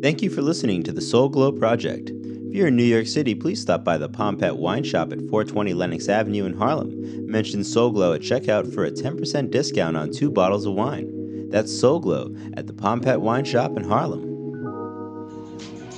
Thank 0.00 0.22
you 0.22 0.30
for 0.30 0.42
listening 0.42 0.84
to 0.84 0.92
the 0.92 1.00
Soul 1.00 1.28
Glow 1.28 1.50
Project. 1.50 2.10
If 2.10 2.54
you're 2.54 2.68
in 2.68 2.76
New 2.76 2.84
York 2.84 3.08
City, 3.08 3.34
please 3.34 3.60
stop 3.60 3.82
by 3.82 3.98
the 3.98 4.08
Pompet 4.08 4.54
Wine 4.54 4.84
Shop 4.84 5.10
at 5.10 5.18
420 5.18 5.74
Lenox 5.74 6.08
Avenue 6.08 6.44
in 6.44 6.56
Harlem. 6.56 7.26
Mention 7.26 7.64
Soul 7.64 7.90
Glow 7.90 8.12
at 8.12 8.20
checkout 8.20 8.72
for 8.72 8.84
a 8.84 8.92
10% 8.92 9.50
discount 9.50 9.96
on 9.96 10.12
two 10.12 10.30
bottles 10.30 10.66
of 10.66 10.74
wine. 10.74 11.50
That's 11.50 11.76
Soul 11.76 11.98
Glow 11.98 12.32
at 12.56 12.68
the 12.68 12.72
Pompet 12.72 13.18
Wine 13.18 13.44
Shop 13.44 13.76
in 13.76 13.82
Harlem. 13.82 14.22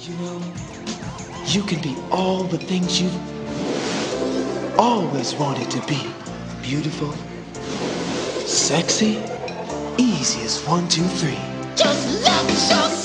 You 0.00 0.14
know, 0.16 0.42
you 1.44 1.62
can 1.62 1.82
be 1.82 1.94
all 2.10 2.44
the 2.44 2.56
things 2.56 3.02
you've 3.02 4.80
always 4.80 5.34
wanted 5.34 5.70
to 5.72 5.86
be. 5.86 6.00
Beautiful, 6.62 7.12
sexy, 8.46 9.22
easy 9.98 10.40
as 10.40 10.64
one, 10.66 10.88
two, 10.88 11.02
three. 11.02 11.38
Just 11.76 12.24
let 12.24 12.48
your 12.48 12.56
soul 12.56 12.88
glow. 12.88 13.03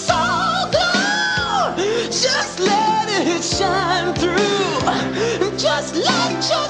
Just 2.11 2.59
let 2.59 3.07
it 3.07 3.43
shine 3.43 4.15
through. 4.15 5.57
Just 5.59 5.93
let 5.93 6.49
your. 6.49 6.67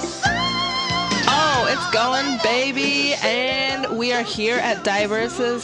Oh, 1.32 1.66
it's 1.70 1.90
going, 1.92 2.38
baby. 2.44 3.14
And 3.24 3.98
we 3.98 4.12
are 4.12 4.22
here 4.22 4.58
at 4.58 4.84
Diverse's 4.84 5.64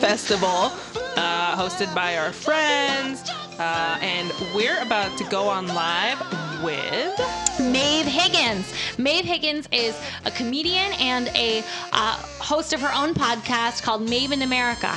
Festival, 0.00 0.72
uh, 1.16 1.54
hosted 1.54 1.94
by 1.94 2.16
our 2.16 2.32
friends. 2.32 3.28
Uh, 3.58 3.98
and 4.00 4.32
we're 4.54 4.80
about 4.80 5.18
to 5.18 5.24
go 5.24 5.48
on 5.48 5.68
live 5.68 6.18
with. 6.64 7.14
Maeve 7.60 8.06
Higgins. 8.06 8.72
Maeve 8.96 9.26
Higgins 9.26 9.68
is 9.70 10.00
a 10.24 10.30
comedian 10.30 10.94
and 10.94 11.28
a 11.34 11.62
uh, 11.92 12.16
host 12.38 12.72
of 12.72 12.80
her 12.80 12.94
own 12.94 13.12
podcast 13.12 13.82
called 13.82 14.08
Maeve 14.08 14.32
in 14.32 14.40
America, 14.40 14.94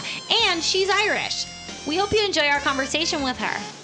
and 0.47 0.63
she's 0.63 0.89
Irish. 0.89 1.45
We 1.87 1.97
hope 1.97 2.11
you 2.13 2.23
enjoy 2.25 2.47
our 2.47 2.59
conversation 2.59 3.23
with 3.23 3.37
her. 3.37 3.78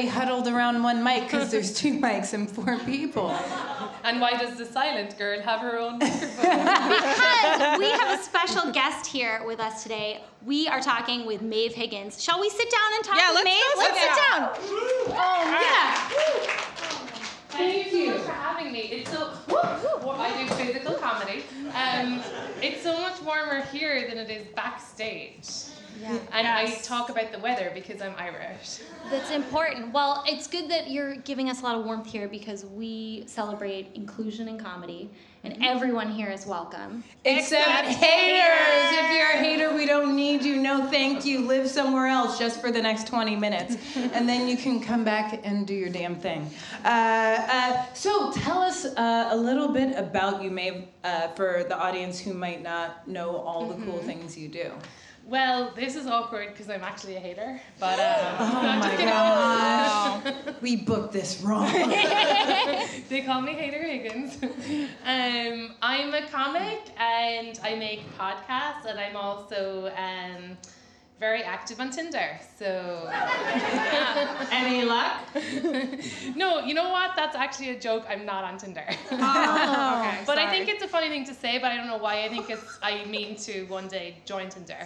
Thinking. 0.00 0.14
They 0.14 0.18
huddled 0.20 0.48
around 0.48 0.82
one 0.82 1.02
mic? 1.02 1.24
Because 1.24 1.50
there's 1.50 1.72
two 1.74 1.98
mics 2.00 2.32
and 2.34 2.50
four 2.50 2.78
people. 2.80 3.30
And 4.02 4.20
why 4.20 4.32
does 4.36 4.56
the 4.56 4.64
silent 4.64 5.18
girl 5.18 5.40
have 5.42 5.60
her 5.60 5.78
own 5.78 5.98
microphone? 5.98 6.30
Because 7.50 7.78
we 7.78 7.90
have 7.90 8.18
a 8.18 8.22
special 8.22 8.72
guest 8.72 9.06
here 9.06 9.42
with 9.46 9.60
us 9.60 9.82
today. 9.82 10.22
We 10.44 10.68
are 10.68 10.80
talking 10.80 11.26
with 11.26 11.42
Maeve 11.42 11.74
Higgins. 11.74 12.22
Shall 12.22 12.40
we 12.40 12.48
sit 12.48 12.70
down 12.70 12.94
and 12.96 13.04
talk 13.04 13.16
Yeah, 13.16 13.28
with 13.32 13.44
let's 13.44 13.44
Maeve? 13.44 13.62
go 13.74 13.80
sit 13.82 13.92
let's 13.92 14.00
sit 14.00 14.16
down. 14.32 15.16
Oh, 15.18 15.42
yeah. 15.60 15.94
Thank 17.50 17.92
you 17.92 18.18
for 18.20 18.32
having 18.32 18.72
me. 18.72 18.80
It's 18.80 19.10
so 19.10 19.32
well, 19.48 20.12
I 20.18 20.30
do 20.46 20.54
physical 20.54 20.94
comedy. 20.94 21.44
Um, 21.74 22.22
it's 22.62 22.82
so 22.82 23.00
much 23.00 23.20
warmer 23.22 23.62
here 23.62 24.08
than 24.08 24.18
it 24.18 24.30
is 24.30 24.46
backstage. 24.54 25.48
And 26.32 26.46
I 26.46 26.76
talk 26.82 27.10
about 27.10 27.30
the 27.30 27.38
weather 27.38 27.70
because 27.74 28.00
I'm 28.00 28.14
Irish. 28.16 28.78
That's 29.10 29.30
important. 29.30 29.92
Well, 29.92 30.24
it's 30.26 30.46
good 30.46 30.70
that 30.70 30.90
you're 30.90 31.16
giving 31.16 31.50
us 31.50 31.60
a 31.60 31.64
lot 31.64 31.74
of 31.78 31.84
warmth 31.84 32.06
here 32.06 32.26
because 32.28 32.64
we 32.64 33.24
celebrate 33.26 33.88
inclusion 33.94 34.48
in 34.48 34.58
comedy, 34.58 35.10
and 35.42 35.56
everyone 35.62 36.10
here 36.10 36.30
is 36.30 36.44
welcome. 36.46 37.02
Except 37.24 37.86
haters. 37.86 38.98
If 38.98 39.10
you're 39.10 39.30
a 39.30 39.38
hater, 39.38 39.74
we 39.74 39.86
don't 39.86 40.14
need 40.14 40.42
you. 40.42 40.56
No, 40.56 40.86
thank 40.86 41.24
you. 41.24 41.46
Live 41.46 41.68
somewhere 41.68 42.06
else 42.06 42.38
just 42.38 42.60
for 42.60 42.70
the 42.70 42.82
next 42.82 43.06
20 43.06 43.36
minutes. 43.36 43.76
and 43.96 44.28
then 44.28 44.48
you 44.48 44.56
can 44.56 44.80
come 44.80 45.02
back 45.02 45.40
and 45.44 45.66
do 45.66 45.74
your 45.74 45.88
damn 45.88 46.14
thing. 46.14 46.50
Uh, 46.84 46.88
uh, 46.88 47.86
so 47.94 48.32
tell 48.32 48.60
us 48.60 48.84
uh, 48.84 49.28
a 49.30 49.36
little 49.36 49.68
bit 49.68 49.96
about 49.96 50.42
you, 50.42 50.50
Maeve, 50.50 50.84
uh, 51.04 51.28
for 51.28 51.64
the 51.68 51.78
audience 51.78 52.18
who 52.20 52.34
might 52.34 52.62
not 52.62 53.08
know 53.08 53.36
all 53.36 53.66
the 53.66 53.82
cool 53.84 53.98
things 53.98 54.36
you 54.36 54.48
do. 54.48 54.70
Well, 55.26 55.72
this 55.76 55.94
is 55.94 56.06
awkward 56.06 56.48
because 56.48 56.68
I'm 56.68 56.82
actually 56.82 57.14
a 57.16 57.20
hater. 57.20 57.60
But 57.78 58.00
um, 58.00 58.36
Oh 58.40 58.60
no, 58.62 58.78
my 58.80 58.96
gosh. 58.96 60.34
we 60.60 60.76
booked 60.76 61.12
this 61.12 61.40
wrong. 61.40 61.70
they 63.08 63.22
call 63.24 63.40
me 63.40 63.52
Hater 63.52 63.82
Higgins. 63.82 64.38
Um, 64.42 65.74
I'm 65.82 66.14
a 66.14 66.26
comic 66.28 66.80
and 66.98 67.58
I 67.62 67.76
make 67.76 68.02
podcasts 68.18 68.86
and 68.88 68.98
I'm 68.98 69.14
also 69.16 69.92
um, 69.96 70.56
very 71.20 71.42
active 71.42 71.78
on 71.80 71.90
Tinder. 71.90 72.40
So 72.58 73.08
Any 74.50 74.84
luck? 74.84 75.20
no, 76.34 76.60
you 76.60 76.74
know 76.74 76.88
what? 76.90 77.10
That's 77.14 77.36
actually 77.36 77.70
a 77.70 77.78
joke. 77.78 78.06
I'm 78.08 78.24
not 78.24 78.42
on 78.42 78.56
Tinder. 78.56 78.86
Oh, 79.12 80.04
okay. 80.08 80.22
But 80.26 80.38
I 80.38 80.50
think 80.50 80.68
it's 80.68 80.82
a 80.82 80.88
funny 80.88 81.10
thing 81.10 81.26
to 81.26 81.34
say, 81.34 81.58
but 81.58 81.70
I 81.72 81.76
don't 81.76 81.86
know 81.86 81.98
why. 81.98 82.24
I 82.24 82.28
think 82.30 82.48
it's 82.48 82.78
I 82.82 83.04
mean 83.04 83.36
to 83.46 83.64
one 83.66 83.86
day 83.86 84.16
join 84.24 84.48
Tinder. 84.48 84.78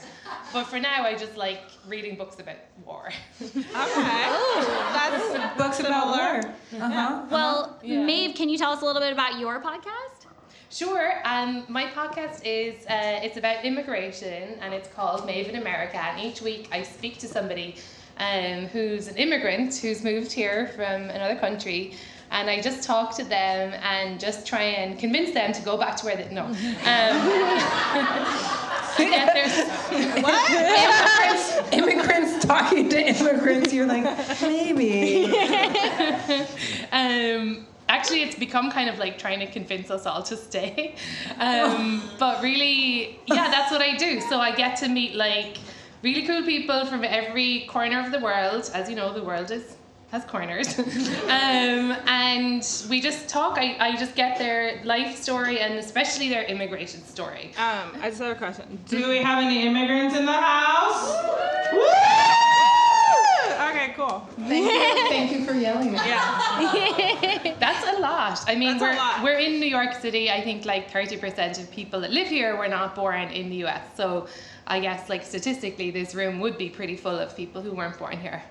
But 0.53 0.65
for 0.65 0.81
now, 0.81 1.05
I 1.05 1.15
just 1.15 1.37
like 1.37 1.63
reading 1.87 2.17
books 2.17 2.41
about 2.41 2.57
war. 2.85 3.11
Okay. 3.41 3.65
Oh, 3.77 4.91
That's 4.93 5.57
books 5.57 5.79
about 5.81 6.07
war. 6.09 6.53
Uh-huh. 6.83 7.27
Well, 7.31 7.79
Yeah. 7.83 8.05
Maeve, 8.05 8.35
can 8.35 8.49
you 8.49 8.59
tell 8.59 8.73
us 8.73 8.83
a 8.83 8.85
little 8.85 9.01
bit 9.01 9.13
about 9.13 9.39
your 9.39 9.61
podcast? 9.63 10.14
Sure. 10.75 11.13
Um, 11.25 11.65
my 11.69 11.85
podcast 11.85 12.41
is 12.45 12.85
uh, 12.87 13.21
it's 13.23 13.37
about 13.37 13.65
immigration 13.65 14.59
and 14.61 14.75
it's 14.75 14.89
called 14.89 15.25
Maeve 15.25 15.49
in 15.49 15.55
America. 15.55 15.99
And 15.99 16.21
each 16.21 16.43
week 16.43 16.69
I 16.73 16.83
speak 16.83 17.19
to 17.19 17.29
somebody 17.29 17.77
um, 18.19 18.67
who's 18.67 19.07
an 19.07 19.17
immigrant 19.17 19.77
who's 19.77 20.03
moved 20.03 20.33
here 20.33 20.73
from 20.75 21.11
another 21.11 21.37
country. 21.37 21.95
And 22.33 22.51
I 22.51 22.61
just 22.61 22.83
talk 22.83 23.15
to 23.19 23.23
them 23.23 23.73
and 23.85 24.19
just 24.19 24.49
try 24.49 24.63
and 24.63 24.99
convince 24.99 25.31
them 25.31 25.53
to 25.53 25.63
go 25.63 25.77
back 25.77 25.95
to 25.99 26.07
where 26.07 26.17
they 26.17 26.29
no. 26.35 26.47
Um, 26.47 26.57
there's- 28.99 29.93
immigrants, 29.93 31.73
immigrants 31.73 32.45
talking 32.45 32.89
to 32.89 33.01
immigrants. 33.01 33.73
You're 33.73 33.87
like, 33.87 34.03
maybe. 34.43 35.27
um, 36.93 37.65
actually, 37.95 38.23
it's 38.23 38.39
become 38.39 38.71
kind 38.71 38.89
of 38.91 38.99
like 38.99 39.19
trying 39.19 39.41
to 39.41 39.47
convince 39.47 39.91
us 39.91 40.05
all 40.07 40.23
to 40.25 40.37
stay. 40.37 40.95
Um, 41.39 42.03
but 42.19 42.43
really, 42.43 43.19
yeah, 43.27 43.51
that's 43.51 43.71
what 43.71 43.83
I 43.83 43.97
do. 43.97 44.21
So 44.21 44.39
I 44.39 44.55
get 44.55 44.77
to 44.79 44.89
meet 44.89 45.15
like 45.15 45.59
really 46.03 46.27
cool 46.27 46.43
people 46.45 46.87
from 46.87 47.03
every 47.05 47.67
corner 47.67 47.99
of 48.05 48.13
the 48.13 48.21
world. 48.21 48.71
As 48.73 48.89
you 48.89 48.97
know, 48.97 49.13
the 49.13 49.23
world 49.23 49.51
is 49.51 49.77
has 50.11 50.25
corners. 50.25 50.79
um, 50.79 51.97
and 52.07 52.63
we 52.89 53.01
just 53.01 53.29
talk. 53.29 53.59
I, 53.59 53.77
I 53.81 53.97
just 53.97 54.15
get 54.15 54.39
their 54.39 54.83
life 54.85 55.17
story 55.17 55.59
and 55.61 55.75
especially 55.75 56.29
their 56.29 56.45
immigration 56.45 57.03
story. 57.05 57.47
Um, 57.57 57.87
I 58.01 58.11
just 58.11 58.21
have 58.21 58.37
a 58.37 58.39
question. 58.39 58.79
Do 58.89 59.09
we 59.09 59.19
have 59.19 59.43
any 59.43 59.67
immigrants 59.67 60.17
in 60.17 60.25
the 60.25 60.41
house? 60.51 61.03
Woo! 61.73 62.34
Okay, 63.95 64.11
cool. 64.11 64.29
Thank 64.49 64.73
you, 64.73 65.09
thank 65.09 65.33
you 65.33 65.45
for 65.45 65.55
yelling. 65.55 65.95
At 65.95 66.07
Yeah. 66.07 67.57
That's 67.61 67.97
a 67.97 68.01
lot. 68.01 68.45
I 68.47 68.55
mean, 68.55 68.79
That's 68.79 68.83
we're, 68.83 68.97
lot. 68.97 69.23
we're 69.23 69.39
in 69.39 69.61
New 69.61 69.67
York 69.67 69.95
City. 69.95 70.31
I 70.31 70.43
think 70.43 70.65
like 70.65 70.91
30% 70.91 71.61
of 71.61 71.71
people 71.71 72.01
that 72.01 72.11
live 72.11 72.29
here 72.29 72.57
were 72.57 72.69
not 72.69 72.95
born 72.95 73.29
in 73.31 73.51
the 73.51 73.65
US. 73.65 73.85
So 73.97 74.27
I 74.67 74.81
guess 74.81 75.09
like 75.09 75.25
statistically, 75.25 75.91
this 75.91 76.15
room 76.15 76.41
would 76.41 76.59
be 76.59 76.69
pretty 76.69 76.97
full 76.97 77.19
of 77.19 77.37
people 77.37 77.63
who 77.63 77.73
weren't 77.73 77.99
born 77.99 78.19
here. 78.19 78.43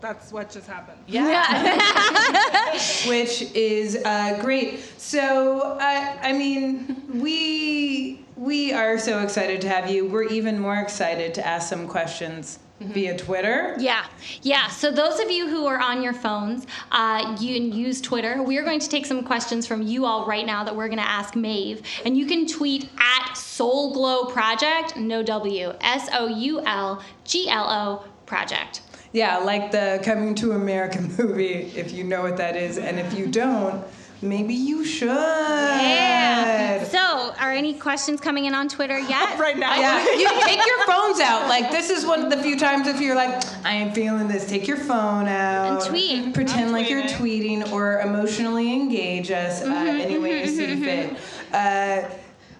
That's 0.00 0.32
what 0.32 0.50
just 0.50 0.66
happened. 0.66 0.98
Yeah. 1.06 2.72
which 3.08 3.42
is 3.54 3.96
uh, 4.04 4.38
great. 4.40 4.80
So, 4.98 5.60
uh, 5.80 6.16
I 6.20 6.32
mean, 6.32 7.20
we 7.20 8.24
we 8.36 8.72
are 8.72 8.98
so 8.98 9.20
excited 9.20 9.60
to 9.60 9.68
have 9.68 9.88
you. 9.88 10.06
We're 10.08 10.24
even 10.24 10.58
more 10.58 10.78
excited 10.80 11.34
to 11.34 11.46
ask 11.46 11.68
some 11.68 11.86
questions 11.86 12.58
via 12.86 13.16
Twitter. 13.16 13.76
Yeah, 13.78 14.06
yeah. 14.42 14.68
So 14.68 14.90
those 14.90 15.20
of 15.20 15.30
you 15.30 15.48
who 15.48 15.66
are 15.66 15.78
on 15.78 16.02
your 16.02 16.12
phones, 16.12 16.66
uh, 16.90 17.36
you 17.40 17.54
can 17.54 17.72
use 17.72 18.00
Twitter. 18.00 18.42
We 18.42 18.58
are 18.58 18.62
going 18.62 18.80
to 18.80 18.88
take 18.88 19.06
some 19.06 19.22
questions 19.24 19.66
from 19.66 19.82
you 19.82 20.04
all 20.04 20.26
right 20.26 20.46
now 20.46 20.64
that 20.64 20.74
we're 20.74 20.88
going 20.88 20.98
to 20.98 21.08
ask 21.08 21.36
Maeve, 21.36 21.82
and 22.04 22.16
you 22.16 22.26
can 22.26 22.46
tweet 22.46 22.88
at 22.98 23.34
Soul 23.34 23.92
Glow 23.92 24.26
Project, 24.26 24.96
no 24.96 25.22
W, 25.22 25.74
S 25.80 26.08
O 26.12 26.26
U 26.26 26.60
L 26.64 27.02
G 27.24 27.48
L 27.48 27.66
O 27.70 28.04
Project. 28.26 28.82
Yeah, 29.12 29.38
like 29.38 29.70
the 29.72 30.00
Coming 30.02 30.34
to 30.36 30.52
America 30.52 31.00
movie, 31.18 31.72
if 31.76 31.92
you 31.92 32.04
know 32.04 32.22
what 32.22 32.36
that 32.38 32.56
is, 32.56 32.78
and 32.78 32.98
if 32.98 33.12
you 33.12 33.26
don't, 33.26 33.84
maybe 34.22 34.54
you 34.54 34.84
should. 34.84 35.08
Yeah. 35.08 36.84
So, 36.84 37.34
are 37.38 37.52
any 37.52 37.74
questions 37.74 38.20
coming 38.20 38.44
in 38.46 38.54
on 38.54 38.68
Twitter 38.68 38.98
yet? 39.14 39.38
Right 39.38 39.56
now. 39.56 39.74
Yeah, 39.74 40.04
you 40.14 40.28
take 40.44 40.64
your 40.64 40.86
phones 40.86 41.20
out. 41.20 41.48
Like 41.48 41.70
this 41.70 41.90
is 41.90 42.06
one 42.06 42.22
of 42.22 42.30
the 42.30 42.42
few 42.42 42.58
times 42.58 42.86
if 42.86 43.00
you're 43.00 43.16
like, 43.16 43.42
I 43.64 43.72
am 43.72 43.92
feeling 43.92 44.28
this, 44.28 44.48
take 44.48 44.66
your 44.66 44.76
phone 44.76 45.26
out 45.28 45.82
And 45.82 45.90
tweet. 45.90 46.34
Pretend 46.34 46.66
I'm 46.66 46.72
like 46.72 46.88
you're 46.88 47.02
tweeting. 47.02 47.62
tweeting 47.62 47.72
or 47.72 48.00
emotionally 48.00 48.72
engage 48.72 49.30
us 49.30 49.62
uh, 49.62 49.66
any 49.66 50.18
way 50.18 50.40
you 50.40 50.46
see 50.48 50.82
fit. 50.82 51.16
Uh, 51.52 52.08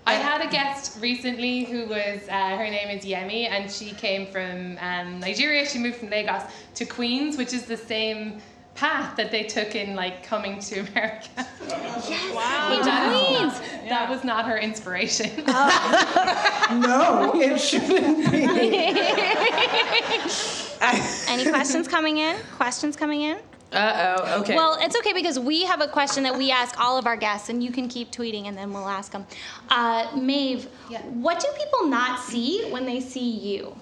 I 0.05 0.15
had 0.15 0.45
a 0.45 0.51
guest 0.51 1.01
recently 1.01 1.63
who 1.65 1.87
was, 1.87 2.23
uh, 2.29 2.57
her 2.57 2.69
name 2.69 2.89
is 2.89 3.05
Yemi, 3.05 3.49
and 3.49 3.71
she 3.71 3.93
came 3.93 4.27
from 4.27 4.77
um, 4.81 5.21
Nigeria. 5.21 5.65
She 5.65 5.79
moved 5.79 5.99
from 5.99 6.11
Lagos 6.11 6.43
to 6.75 6.85
Queens, 6.85 7.37
which 7.37 7.53
is 7.53 7.67
the 7.67 7.77
same 7.77 8.43
path 8.75 9.17
that 9.17 9.31
they 9.31 9.45
took 9.45 9.75
in 9.75 9.95
like 9.95 10.23
coming 10.25 10.59
to 10.61 10.81
America. 10.81 11.29
Wow. 12.35 12.81
That, 12.83 13.13
Queens. 13.13 13.89
that 13.89 14.09
was 14.11 14.25
not 14.25 14.47
her 14.47 14.59
inspiration. 14.59 15.45
No, 16.73 17.33
it 17.35 17.59
shouldn't 17.61 18.31
be. 18.33 18.43
Any 21.29 21.45
questions 21.51 21.87
coming 21.87 22.17
in? 22.19 22.37
Questions 22.57 22.97
coming 22.97 23.21
in? 23.23 23.39
Uh 23.73 24.17
oh. 24.27 24.41
Okay. 24.41 24.55
Well, 24.57 24.79
it's 24.81 24.97
okay 24.97 25.13
because 25.13 25.39
we 25.39 25.65
have 25.65 25.81
a 25.81 25.89
question 25.89 26.23
that 26.25 26.37
we 26.37 26.51
ask 26.51 26.79
all 26.81 26.97
of 26.99 27.07
our 27.07 27.17
guests, 27.17 27.49
and 27.51 27.63
you 27.63 27.71
can 27.73 27.89
keep 27.89 28.11
tweeting, 28.11 28.47
and 28.49 28.57
then 28.57 28.73
we'll 28.73 28.89
ask 28.89 29.13
them. 29.13 29.27
Uh, 29.71 30.07
Maeve, 30.17 30.69
Yeah. 30.91 31.01
what 31.03 31.41
do 31.41 31.49
people 31.59 31.89
not 31.89 32.21
see 32.21 32.65
when 32.71 32.85
they 32.87 33.01
see 33.01 33.31
you? 33.31 33.75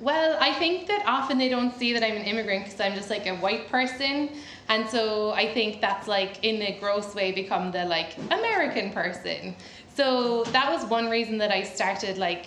Well, 0.00 0.36
I 0.40 0.52
think 0.54 0.86
that 0.88 1.04
often 1.06 1.38
they 1.38 1.48
don't 1.48 1.74
see 1.74 1.92
that 1.92 2.02
I'm 2.02 2.16
an 2.16 2.24
immigrant 2.24 2.64
because 2.64 2.80
I'm 2.80 2.94
just 2.94 3.10
like 3.10 3.26
a 3.26 3.36
white 3.36 3.68
person. 3.68 4.30
And 4.68 4.88
so 4.88 5.32
I 5.32 5.52
think 5.52 5.80
that's 5.80 6.08
like 6.08 6.42
in 6.44 6.60
a 6.62 6.78
gross 6.80 7.14
way 7.14 7.32
become 7.32 7.70
the 7.70 7.84
like 7.84 8.16
American 8.30 8.90
person. 8.90 9.54
So 9.94 10.44
that 10.44 10.70
was 10.70 10.84
one 10.86 11.08
reason 11.08 11.38
that 11.38 11.52
I 11.52 11.62
started 11.62 12.18
like 12.18 12.46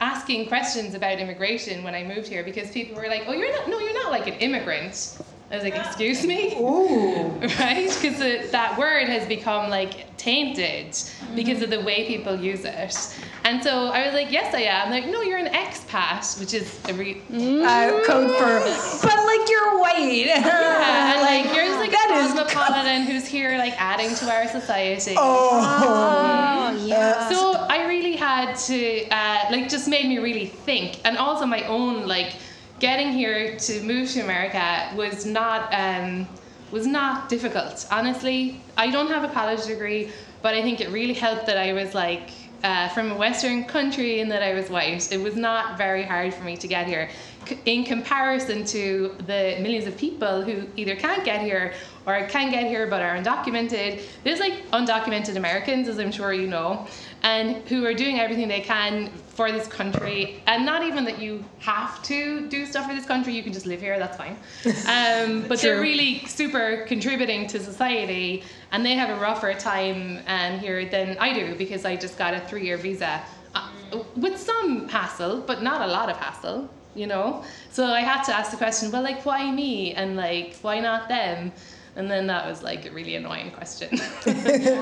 asking 0.00 0.46
questions 0.46 0.94
about 0.94 1.18
immigration 1.18 1.84
when 1.84 1.94
I 1.94 2.04
moved 2.04 2.28
here 2.28 2.42
because 2.42 2.70
people 2.70 2.96
were 2.96 3.08
like, 3.08 3.24
"Oh, 3.26 3.32
you're 3.32 3.52
not 3.52 3.68
no, 3.68 3.78
you're 3.78 4.02
not 4.04 4.10
like 4.10 4.26
an 4.26 4.34
immigrant." 4.34 5.18
I 5.50 5.54
was 5.54 5.64
like, 5.64 5.76
"Excuse 5.76 6.26
me?" 6.26 6.54
Ooh. 6.56 7.28
right? 7.58 7.88
Because 8.00 8.50
that 8.50 8.76
word 8.78 9.08
has 9.08 9.26
become 9.26 9.70
like 9.70 10.14
tainted 10.18 10.98
because 11.34 11.62
of 11.62 11.70
the 11.70 11.80
way 11.80 12.06
people 12.06 12.36
use 12.36 12.64
it. 12.64 13.14
And 13.44 13.62
so 13.62 13.86
I 13.86 14.04
was 14.04 14.12
like, 14.14 14.30
yes, 14.30 14.54
I 14.54 14.62
am. 14.62 14.90
Like, 14.90 15.06
no, 15.06 15.22
you're 15.22 15.38
an 15.38 15.52
expat, 15.54 16.38
which 16.38 16.52
is 16.52 16.78
a 16.88 16.92
re- 16.92 17.22
Uh, 17.32 18.02
code 18.04 18.30
for, 18.36 19.06
but 19.06 19.16
like 19.26 19.48
you're 19.48 19.78
white. 19.80 20.26
yeah, 20.26 21.12
and 21.14 21.20
like 21.22 21.54
you're 21.54 21.64
just 21.64 21.78
like 21.78 21.92
that 21.92 22.10
a 22.10 22.26
is 22.26 22.32
cosmopolitan 22.34 23.02
who's 23.02 23.26
here 23.26 23.56
like 23.56 23.80
adding 23.80 24.14
to 24.16 24.30
our 24.30 24.46
society. 24.48 25.14
Oh. 25.16 25.60
Oh, 25.88 26.84
yeah. 26.84 27.30
So 27.30 27.54
I 27.54 27.86
really 27.86 28.16
had 28.16 28.54
to 28.66 29.08
uh, 29.08 29.46
like 29.50 29.68
just 29.70 29.88
made 29.88 30.06
me 30.06 30.18
really 30.18 30.46
think, 30.46 31.00
and 31.06 31.16
also 31.16 31.46
my 31.46 31.62
own 31.68 32.06
like 32.06 32.34
getting 32.80 33.12
here 33.12 33.56
to 33.58 33.82
move 33.82 34.10
to 34.12 34.20
America 34.20 34.90
was 34.96 35.26
not 35.26 35.72
um, 35.72 36.28
was 36.70 36.86
not 36.86 37.28
difficult. 37.28 37.86
Honestly, 37.90 38.60
I 38.76 38.90
don't 38.90 39.08
have 39.08 39.24
a 39.24 39.32
college 39.32 39.64
degree, 39.66 40.10
but 40.42 40.54
I 40.54 40.62
think 40.62 40.80
it 40.80 40.90
really 40.90 41.14
helped 41.14 41.46
that 41.46 41.56
I 41.58 41.72
was 41.72 41.94
like. 41.94 42.30
Uh, 42.64 42.88
from 42.88 43.12
a 43.12 43.16
Western 43.16 43.62
country 43.62 44.18
and 44.18 44.28
that 44.32 44.42
I 44.42 44.52
was 44.52 44.68
white, 44.68 45.12
it 45.12 45.20
was 45.22 45.36
not 45.36 45.78
very 45.78 46.02
hard 46.02 46.34
for 46.34 46.42
me 46.42 46.56
to 46.56 46.66
get 46.66 46.88
here. 46.88 47.08
C- 47.46 47.56
In 47.66 47.84
comparison 47.84 48.64
to 48.64 49.14
the 49.28 49.58
millions 49.60 49.86
of 49.86 49.96
people 49.96 50.42
who 50.42 50.66
either 50.74 50.96
can't 50.96 51.24
get 51.24 51.40
here 51.40 51.72
or 52.04 52.26
can 52.26 52.50
get 52.50 52.66
here 52.66 52.88
but 52.88 53.00
are 53.00 53.16
undocumented, 53.16 54.02
there's 54.24 54.40
like 54.40 54.68
undocumented 54.72 55.36
Americans, 55.36 55.86
as 55.86 56.00
I'm 56.00 56.10
sure 56.10 56.32
you 56.32 56.48
know, 56.48 56.88
and 57.22 57.56
who 57.68 57.84
are 57.84 57.94
doing 57.94 58.20
everything 58.20 58.48
they 58.48 58.60
can 58.60 59.10
for 59.38 59.52
this 59.52 59.66
country. 59.66 60.42
And 60.46 60.64
not 60.64 60.82
even 60.82 61.04
that 61.04 61.20
you 61.20 61.44
have 61.60 62.02
to 62.04 62.48
do 62.48 62.66
stuff 62.66 62.86
for 62.88 62.94
this 62.94 63.06
country, 63.06 63.34
you 63.34 63.42
can 63.42 63.52
just 63.52 63.66
live 63.66 63.80
here, 63.80 63.98
that's 63.98 64.16
fine. 64.16 64.36
Um, 64.88 65.46
but 65.48 65.60
they're 65.60 65.80
really 65.80 66.24
super 66.26 66.84
contributing 66.86 67.46
to 67.48 67.60
society, 67.60 68.42
and 68.72 68.84
they 68.84 68.94
have 68.94 69.10
a 69.10 69.20
rougher 69.20 69.54
time 69.54 70.20
um, 70.26 70.58
here 70.58 70.84
than 70.86 71.16
I 71.18 71.32
do 71.32 71.54
because 71.54 71.84
I 71.84 71.94
just 71.96 72.16
got 72.18 72.34
a 72.34 72.40
three 72.40 72.64
year 72.64 72.76
visa 72.76 73.22
uh, 73.54 73.70
with 74.16 74.38
some 74.38 74.88
hassle, 74.88 75.40
but 75.40 75.62
not 75.62 75.82
a 75.82 75.86
lot 75.86 76.08
of 76.10 76.16
hassle. 76.16 76.68
You 76.94 77.06
know, 77.06 77.44
so 77.70 77.86
I 77.86 78.00
had 78.00 78.22
to 78.24 78.34
ask 78.34 78.50
the 78.50 78.56
question, 78.56 78.90
well, 78.90 79.02
like, 79.02 79.24
why 79.24 79.52
me, 79.52 79.94
and 79.94 80.16
like, 80.16 80.56
why 80.62 80.80
not 80.80 81.08
them? 81.08 81.52
And 81.94 82.10
then 82.10 82.26
that 82.28 82.46
was 82.46 82.62
like 82.62 82.86
a 82.86 82.90
really 82.90 83.14
annoying 83.16 83.50
question 83.50 83.96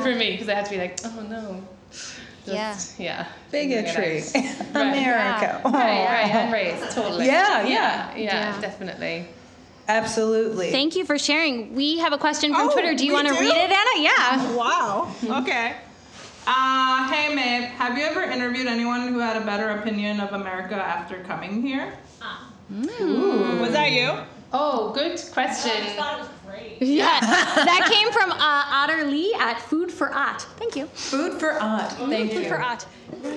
for 0.05 0.15
me 0.15 0.33
because 0.33 0.49
I 0.49 0.55
had 0.55 0.65
to 0.67 0.71
be 0.71 0.79
like, 0.79 0.99
oh 1.05 1.27
no. 1.29 1.63
Just, 2.47 2.99
yeah. 3.01 3.27
Bigotry. 3.51 4.21
figuring 4.21 4.45
it 4.55 4.61
out. 4.61 4.75
Right. 4.75 4.99
America. 4.99 5.61
Right, 5.65 5.73
right, 5.73 6.35
and 6.35 6.53
race, 6.81 6.95
totally. 6.95 7.27
Yeah, 7.27 7.63
yeah. 7.67 8.15
yeah, 8.15 8.17
Yeah. 8.17 8.61
definitely. 8.61 9.27
Absolutely. 9.89 10.71
Thank 10.73 10.97
you 10.97 11.05
for 11.05 11.19
sharing. 11.19 11.75
We 11.75 11.99
have 11.99 12.13
a 12.13 12.19
question 12.19 12.53
from 12.53 12.69
Oh, 12.69 12.73
Twitter. 12.73 12.95
Do 12.95 13.07
you 13.07 13.13
want 13.13 13.29
to 13.29 13.35
read 13.35 13.53
it, 13.53 13.71
Anna? 13.71 13.91
Yeah. 14.03 14.55
Wow. 14.55 15.15
Okay. 15.43 15.77
Uh, 16.47 17.09
hey, 17.13 17.35
Maeve. 17.35 17.69
Have 17.71 17.97
you 17.99 18.05
ever 18.05 18.23
interviewed 18.23 18.67
anyone 18.67 19.09
who 19.09 19.19
had 19.19 19.37
a 19.41 19.45
better 19.45 19.71
opinion 19.71 20.21
of 20.21 20.33
America 20.33 20.75
after 20.75 21.21
coming 21.25 21.63
here? 21.63 21.93
Ah. 22.23 22.51
Ooh. 22.73 23.59
Was 23.61 23.73
that 23.73 23.93
you? 23.93 24.13
Oh, 24.53 24.93
good 24.93 25.21
question. 25.33 25.73
Yeah. 26.81 27.21
that 27.21 27.89
came 27.93 28.13
from 28.13 28.33
uh, 28.33 28.37
Otter 28.39 29.05
Lee 29.05 29.35
at 29.39 29.61
Food 29.61 29.91
for 29.91 30.15
Ot. 30.15 30.43
Thank 30.59 30.77
you. 30.77 30.87
Food 30.87 31.41
for 31.41 31.61
Ot. 31.61 31.93
Thank 31.93 32.33
Food 32.33 32.43
you. 32.43 32.43
Food 32.43 32.49
for 32.49 32.61
Ot. 32.61 32.87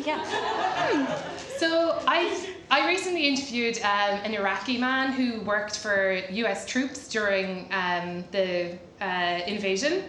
Yeah. 0.06 1.22
So 1.58 2.02
I 2.08 2.48
I 2.72 2.88
recently 2.88 3.28
interviewed 3.28 3.78
um, 3.80 4.20
an 4.24 4.34
Iraqi 4.34 4.78
man 4.78 5.12
who 5.12 5.42
worked 5.42 5.78
for 5.78 6.22
U.S. 6.32 6.66
troops 6.66 7.08
during 7.08 7.68
um, 7.72 8.24
the 8.32 8.78
uh, 9.02 9.42
invasion 9.48 10.04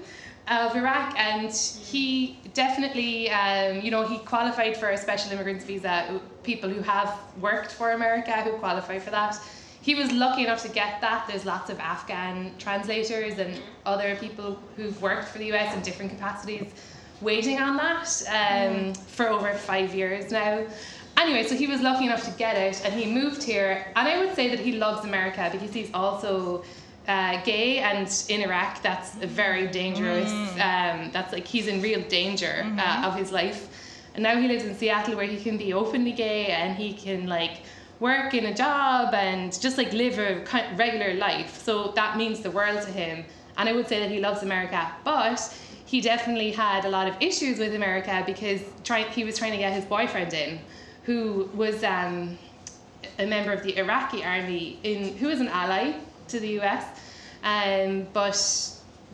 of 0.48 0.74
Iraq, 0.76 1.18
and 1.18 1.52
he 1.52 2.38
definitely, 2.54 3.30
um, 3.30 3.80
you 3.80 3.90
know, 3.90 4.06
he 4.06 4.18
qualified 4.18 4.76
for 4.76 4.90
a 4.90 4.98
special 4.98 5.32
immigrants 5.32 5.64
visa. 5.64 6.20
People 6.42 6.68
who 6.68 6.82
have 6.82 7.18
worked 7.40 7.72
for 7.72 7.92
America 7.92 8.32
who 8.42 8.52
qualify 8.58 8.98
for 8.98 9.10
that. 9.10 9.40
He 9.82 9.94
was 9.94 10.12
lucky 10.12 10.44
enough 10.44 10.62
to 10.62 10.69
get 10.69 11.00
that. 11.00 11.27
There's 11.27 11.47
lots 11.47 11.71
of 11.71 11.79
Afghan 11.81 12.53
translators 12.59 13.38
and 13.38 13.61
other 13.87 14.15
people 14.17 14.59
who've 14.77 15.00
worked 15.00 15.29
for 15.29 15.38
the 15.38 15.47
U.S. 15.47 15.75
in 15.75 15.82
different 15.82 16.11
capacities 16.11 16.73
waiting 17.21 17.59
on 17.61 17.77
that 17.77 18.23
um, 18.31 18.94
for 18.94 19.29
over 19.29 19.53
five 19.55 19.94
years 19.94 20.31
now. 20.31 20.65
Anyway, 21.17 21.47
so 21.47 21.55
he 21.55 21.67
was 21.67 21.81
lucky 21.81 22.06
enough 22.06 22.25
to 22.25 22.31
get 22.38 22.56
it, 22.56 22.82
and 22.85 22.94
he 22.94 23.11
moved 23.11 23.43
here. 23.43 23.87
And 23.97 24.09
I 24.09 24.19
would 24.19 24.35
say 24.35 24.49
that 24.49 24.59
he 24.59 24.73
loves 24.73 25.05
America 25.05 25.49
because 25.53 25.73
he's 25.73 25.91
also 25.93 26.65
uh, 27.09 27.43
gay, 27.44 27.79
and 27.79 28.09
in 28.29 28.41
Iraq, 28.43 28.82
that's 28.82 29.17
a 29.23 29.27
very 29.27 29.67
dangerous. 29.67 30.31
Um, 30.53 31.11
that's 31.12 31.32
like 31.32 31.47
he's 31.47 31.67
in 31.67 31.82
real 31.82 32.00
danger 32.03 32.65
uh, 32.79 33.03
of 33.06 33.17
his 33.17 33.32
life. 33.32 33.69
And 34.15 34.23
now 34.23 34.41
he 34.41 34.49
lives 34.49 34.65
in 34.65 34.75
Seattle, 34.75 35.17
where 35.17 35.27
he 35.27 35.38
can 35.38 35.56
be 35.56 35.73
openly 35.73 36.12
gay, 36.12 36.47
and 36.47 36.77
he 36.77 36.94
can 36.94 37.27
like 37.27 37.62
work 38.00 38.32
in 38.32 38.47
a 38.47 38.55
job 38.55 39.14
and 39.14 39.58
just 39.61 39.76
like 39.76 39.93
live 39.93 40.19
a 40.19 40.43
regular 40.76 41.14
life. 41.14 41.62
So 41.62 41.93
that 41.94 42.17
means 42.17 42.41
the 42.41 42.51
world 42.51 42.82
to 42.82 42.91
him. 42.91 43.24
And 43.58 43.69
I 43.69 43.72
would 43.72 43.86
say 43.86 44.01
that 44.01 44.10
he 44.10 44.20
loves 44.20 44.43
America, 44.43 44.91
but 45.05 45.55
he 45.84 46.01
definitely 46.01 46.51
had 46.51 46.86
a 46.86 46.89
lot 46.89 47.06
of 47.06 47.15
issues 47.20 47.58
with 47.58 47.74
America 47.74 48.22
because 48.24 48.63
try, 48.84 49.03
he 49.03 49.24
was 49.24 49.36
trying 49.36 49.53
to 49.53 49.58
get 49.58 49.72
his 49.72 49.84
boyfriend 49.84 50.32
in, 50.32 50.58
who 51.03 51.51
was 51.55 51.84
um, 51.84 52.39
a 53.19 53.27
member 53.27 53.53
of 53.53 53.63
the 53.63 53.77
Iraqi 53.77 54.24
army, 54.24 54.79
in 54.82 55.17
who 55.19 55.27
was 55.29 55.41
an 55.41 55.48
ally 55.48 55.93
to 56.29 56.41
the 56.41 56.48
U.S. 56.60 57.01
Um, 57.43 58.06
but 58.13 58.41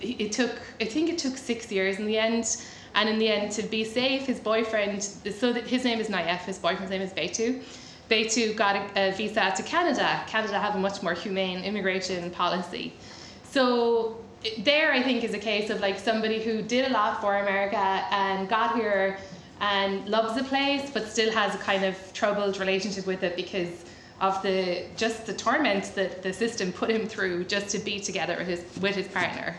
it 0.00 0.30
took, 0.32 0.52
I 0.80 0.84
think 0.84 1.08
it 1.10 1.18
took 1.18 1.37
six 1.37 1.72
years 1.72 1.99
in 1.99 2.06
the 2.06 2.18
end. 2.18 2.56
And 2.94 3.08
in 3.08 3.18
the 3.18 3.28
end, 3.28 3.52
to 3.52 3.62
be 3.62 3.84
safe, 3.84 4.22
his 4.22 4.40
boyfriend, 4.40 5.02
so 5.02 5.52
his 5.52 5.84
name 5.84 6.00
is 6.00 6.08
Naif, 6.08 6.40
his 6.40 6.58
boyfriend's 6.58 6.90
name 6.90 7.02
is 7.02 7.12
Beitu. 7.12 7.62
Beitu 8.10 8.54
got 8.56 8.76
a, 8.76 9.08
a 9.08 9.12
visa 9.12 9.52
to 9.56 9.62
Canada. 9.62 10.22
Canada 10.26 10.58
have 10.58 10.75
a 10.75 10.78
much 10.78 11.02
more 11.02 11.14
humane 11.14 11.64
immigration 11.64 12.30
policy. 12.30 12.92
So 13.50 14.18
there, 14.58 14.92
I 14.92 15.02
think, 15.02 15.25
is 15.25 15.34
a 15.34 15.38
case 15.38 15.70
of 15.70 15.80
like 15.80 15.98
somebody 15.98 16.42
who 16.42 16.62
did 16.62 16.90
a 16.90 16.92
lot 16.92 17.20
for 17.20 17.36
America 17.36 18.04
and 18.10 18.48
got 18.48 18.76
here 18.76 19.18
and 19.60 20.06
loves 20.08 20.36
the 20.36 20.44
place, 20.44 20.90
but 20.92 21.08
still 21.08 21.32
has 21.32 21.54
a 21.54 21.58
kind 21.58 21.84
of 21.84 21.96
troubled 22.12 22.58
relationship 22.58 23.06
with 23.06 23.22
it 23.22 23.36
because 23.36 23.84
of 24.20 24.40
the 24.42 24.84
just 24.96 25.26
the 25.26 25.32
torment 25.32 25.94
that 25.94 26.22
the 26.22 26.32
system 26.32 26.72
put 26.72 26.90
him 26.90 27.06
through 27.06 27.44
just 27.44 27.68
to 27.68 27.78
be 27.78 28.00
together 28.00 28.36
with 28.38 28.46
his 28.46 28.64
with 28.80 28.94
his 28.94 29.08
partner. 29.08 29.56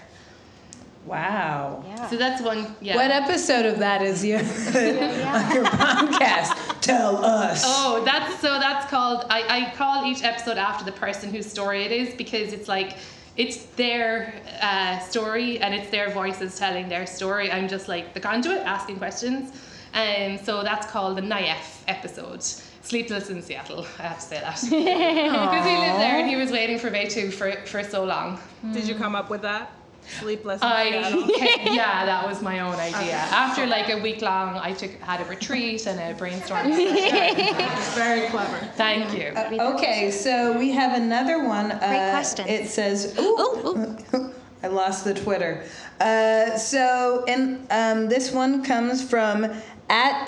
Wow. 1.06 1.86
Yeah. 1.88 2.10
So 2.10 2.18
that's 2.18 2.42
one. 2.42 2.75
Yeah. 2.82 2.96
What 2.96 3.12
episode 3.12 3.66
of 3.66 3.80
that 3.80 4.01
is 4.01 4.25
you 4.25 4.38
on 4.38 4.44
your 5.54 5.63
podcast? 5.66 6.57
Tell 6.81 7.24
us. 7.24 7.63
Oh, 7.65 8.03
that's 8.05 8.39
so 8.39 8.60
that's 8.60 8.89
called 8.89 9.25
I, 9.29 9.69
I 9.72 9.75
call 9.75 10.05
each 10.05 10.24
episode 10.24 10.57
after 10.57 10.86
the 10.86 10.91
person 10.91 11.31
whose 11.31 11.46
story 11.46 11.84
it 11.84 11.91
is 11.91 12.15
because 12.15 12.53
it's 12.53 12.67
like 12.67 12.98
it's 13.36 13.65
their 13.75 14.34
uh, 14.62 15.00
story 15.00 15.60
and 15.60 15.74
it's 15.74 15.89
their 15.89 16.10
voices 16.10 16.57
telling 16.57 16.89
their 16.89 17.05
story. 17.05 17.51
I'm 17.51 17.67
just 17.67 17.88
like 17.88 18.13
the 18.13 18.19
conduit 18.19 18.60
asking 18.60 18.98
questions. 18.98 19.51
And 19.93 20.39
so 20.39 20.63
that's 20.63 20.88
called 20.88 21.17
the 21.17 21.22
Naif 21.22 21.81
episode. 21.88 22.43
Sleepless 22.43 23.29
in 23.29 23.41
Seattle, 23.41 23.86
I 24.00 24.03
have 24.03 24.19
to 24.19 24.22
say 24.22 24.39
that. 24.39 24.55
because 24.62 25.65
he 25.65 25.77
lived 25.77 26.00
there 26.00 26.19
and 26.19 26.29
he 26.29 26.36
was 26.36 26.51
waiting 26.51 26.79
for 26.79 26.89
Beitu 26.89 27.31
for, 27.31 27.51
for 27.65 27.84
so 27.84 28.03
long. 28.03 28.39
Did 28.74 28.88
you 28.88 28.96
come 28.96 29.15
up 29.15 29.29
with 29.29 29.41
that? 29.43 29.72
Sleepless. 30.20 30.62
I 30.62 30.86
yeah, 31.72 32.06
that 32.06 32.26
was 32.28 32.42
my 32.42 32.60
own 32.60 32.76
idea. 32.76 33.16
After 33.16 33.66
like 33.66 33.90
a 33.90 33.98
week 34.02 34.22
long, 34.22 34.58
I 34.58 34.74
took 34.74 34.92
had 35.02 35.22
a 35.22 35.26
retreat 35.26 35.86
and 35.86 36.00
a 36.00 36.14
brainstorm. 36.18 36.72
Very 36.72 38.28
clever. 38.30 38.58
Thank 38.76 39.14
you. 39.14 39.34
Okay, 39.60 40.12
so 40.12 40.58
we 40.58 40.72
have 40.72 40.94
another 40.96 41.44
one. 41.48 41.70
Great 41.70 41.82
Uh, 41.82 42.12
questions. 42.12 42.50
It 42.50 42.70
says, 42.70 43.16
ooh, 43.20 43.98
I 44.64 44.68
lost 44.68 45.04
the 45.04 45.14
Twitter. 45.14 45.64
Uh, 46.00 46.58
so, 46.58 47.24
and 47.28 47.66
um, 47.70 48.08
this 48.10 48.32
one 48.32 48.64
comes 48.64 49.04
from 49.08 49.46
at 49.90 50.26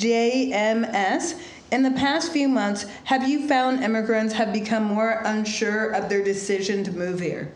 NCJMS. 0.00 1.40
In 1.72 1.82
the 1.82 1.90
past 1.92 2.32
few 2.32 2.48
months, 2.48 2.84
have 3.04 3.28
you 3.28 3.46
found 3.46 3.82
immigrants 3.84 4.34
have 4.34 4.52
become 4.52 4.82
more 4.84 5.22
unsure 5.24 5.90
of 5.90 6.08
their 6.08 6.22
decision 6.24 6.82
to 6.84 6.90
move 6.92 7.20
here? 7.20 7.52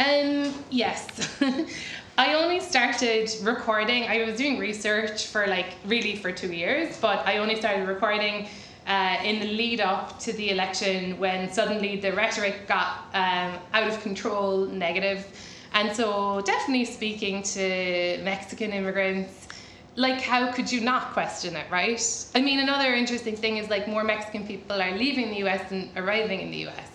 Um, 0.00 0.54
yes. 0.70 1.06
I 2.18 2.32
only 2.32 2.58
started 2.58 3.30
recording. 3.42 4.04
I 4.04 4.24
was 4.24 4.36
doing 4.36 4.58
research 4.58 5.26
for 5.26 5.46
like 5.46 5.74
really 5.84 6.16
for 6.16 6.32
two 6.32 6.50
years, 6.52 6.98
but 6.98 7.26
I 7.26 7.36
only 7.36 7.56
started 7.56 7.86
recording 7.86 8.48
uh, 8.86 9.18
in 9.22 9.40
the 9.40 9.46
lead 9.46 9.82
up 9.82 10.18
to 10.20 10.32
the 10.32 10.50
election 10.50 11.18
when 11.18 11.52
suddenly 11.52 11.96
the 11.96 12.12
rhetoric 12.12 12.66
got 12.66 13.10
um, 13.12 13.58
out 13.74 13.88
of 13.88 14.00
control, 14.02 14.64
negative. 14.64 15.26
And 15.74 15.94
so, 15.94 16.40
definitely 16.46 16.86
speaking 16.86 17.42
to 17.42 18.20
Mexican 18.24 18.72
immigrants, 18.72 19.48
like, 19.96 20.22
how 20.22 20.50
could 20.50 20.72
you 20.72 20.80
not 20.80 21.12
question 21.12 21.56
it, 21.56 21.70
right? 21.70 22.00
I 22.34 22.40
mean, 22.40 22.58
another 22.58 22.94
interesting 22.94 23.36
thing 23.36 23.58
is 23.58 23.68
like 23.68 23.86
more 23.86 24.02
Mexican 24.02 24.46
people 24.46 24.80
are 24.80 24.96
leaving 24.96 25.28
the 25.28 25.46
US 25.46 25.70
and 25.70 25.90
arriving 25.94 26.40
in 26.40 26.50
the 26.50 26.68
US. 26.68 26.88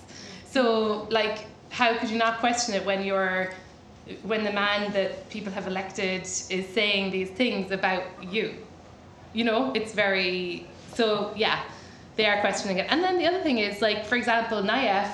So, 0.49 1.07
like, 1.11 1.45
how 1.75 1.93
could 1.97 2.09
you 2.09 2.17
not 2.17 2.39
question 2.39 2.73
it 2.73 2.85
when 2.85 3.03
you're 3.03 3.51
when 4.23 4.43
the 4.43 4.51
man 4.51 4.93
that 4.93 5.29
people 5.29 5.51
have 5.51 5.67
elected 5.67 6.21
is 6.21 6.65
saying 6.73 7.11
these 7.11 7.29
things 7.31 7.71
about 7.71 8.03
you? 8.23 8.55
You 9.33 9.43
know, 9.43 9.73
it's 9.73 9.91
very 9.93 10.67
so 10.93 11.33
yeah, 11.35 11.63
they 12.15 12.27
are 12.27 12.39
questioning 12.39 12.77
it. 12.77 12.87
And 12.89 13.03
then 13.03 13.17
the 13.17 13.25
other 13.25 13.41
thing 13.41 13.57
is 13.57 13.81
like, 13.81 14.05
for 14.05 14.15
example, 14.15 14.63
Naif, 14.63 15.09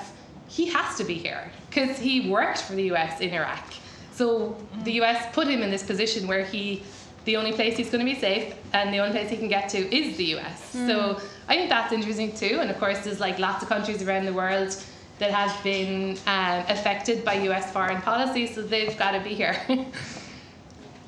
he 0.46 0.66
has 0.68 0.96
to 0.98 1.04
be 1.04 1.14
here 1.14 1.50
because 1.68 1.98
he 1.98 2.30
worked 2.30 2.62
for 2.62 2.74
the 2.74 2.84
US 2.92 3.20
in 3.20 3.30
Iraq. 3.30 3.66
So 4.12 4.28
mm-hmm. 4.28 4.84
the 4.84 4.92
US 5.02 5.34
put 5.34 5.48
him 5.48 5.62
in 5.62 5.70
this 5.70 5.82
position 5.82 6.28
where 6.28 6.44
he 6.44 6.84
the 7.24 7.36
only 7.36 7.52
place 7.52 7.76
he's 7.76 7.90
going 7.90 8.04
to 8.06 8.12
be 8.14 8.18
safe 8.18 8.54
and 8.72 8.94
the 8.94 8.98
only 8.98 9.12
place 9.12 9.30
he 9.30 9.36
can 9.36 9.48
get 9.48 9.68
to 9.70 9.78
is 9.94 10.16
the 10.16 10.28
US. 10.36 10.70
So 10.72 10.78
mm. 10.78 11.22
I 11.48 11.56
think 11.56 11.68
that's 11.70 11.92
interesting 11.92 12.34
too. 12.34 12.58
And 12.60 12.70
of 12.70 12.78
course, 12.78 12.98
there's 13.04 13.20
like 13.20 13.38
lots 13.38 13.62
of 13.62 13.68
countries 13.68 14.02
around 14.02 14.26
the 14.26 14.32
world 14.32 14.76
that 15.22 15.30
have 15.30 15.62
been 15.62 16.18
um, 16.26 16.64
affected 16.68 17.24
by 17.24 17.34
US 17.48 17.72
foreign 17.72 18.02
policy, 18.02 18.48
so 18.52 18.60
they've 18.60 18.98
got 18.98 19.12
to 19.12 19.20
be 19.20 19.34
here. 19.34 19.56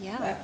Yeah. 0.01 0.37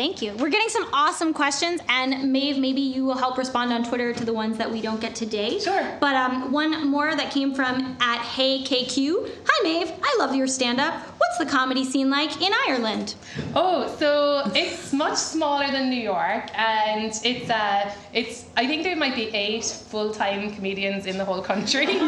Thank 0.00 0.22
you. 0.22 0.32
We're 0.32 0.48
getting 0.48 0.70
some 0.70 0.86
awesome 0.94 1.34
questions, 1.34 1.82
and 1.90 2.32
Maeve, 2.32 2.56
maybe 2.56 2.80
you 2.80 3.04
will 3.04 3.18
help 3.18 3.36
respond 3.36 3.70
on 3.70 3.84
Twitter 3.84 4.14
to 4.14 4.24
the 4.24 4.32
ones 4.32 4.56
that 4.56 4.72
we 4.72 4.80
don't 4.80 4.98
get 4.98 5.14
today. 5.14 5.58
Sure. 5.60 5.98
But 6.00 6.16
um, 6.16 6.52
one 6.52 6.88
more 6.88 7.14
that 7.14 7.30
came 7.30 7.54
from 7.54 7.98
at 8.00 8.20
Hey 8.22 8.62
KQ. 8.62 9.30
Hi 9.46 9.62
Maeve, 9.62 9.92
I 10.02 10.16
love 10.18 10.34
your 10.34 10.46
stand-up. 10.46 10.94
What's 11.18 11.36
the 11.36 11.44
comedy 11.44 11.84
scene 11.84 12.08
like 12.08 12.40
in 12.40 12.50
Ireland? 12.66 13.14
Oh, 13.54 13.94
so 13.98 14.50
it's 14.54 14.94
much 14.94 15.16
smaller 15.18 15.70
than 15.70 15.90
New 15.90 16.00
York, 16.00 16.48
and 16.58 17.12
it's 17.22 17.50
uh, 17.50 17.94
it's. 18.14 18.46
I 18.56 18.66
think 18.66 18.84
there 18.84 18.96
might 18.96 19.14
be 19.14 19.26
eight 19.36 19.66
full-time 19.66 20.54
comedians 20.54 21.04
in 21.04 21.18
the 21.18 21.26
whole 21.26 21.42
country. 21.42 21.84
Are 21.84 21.90
you 21.90 21.98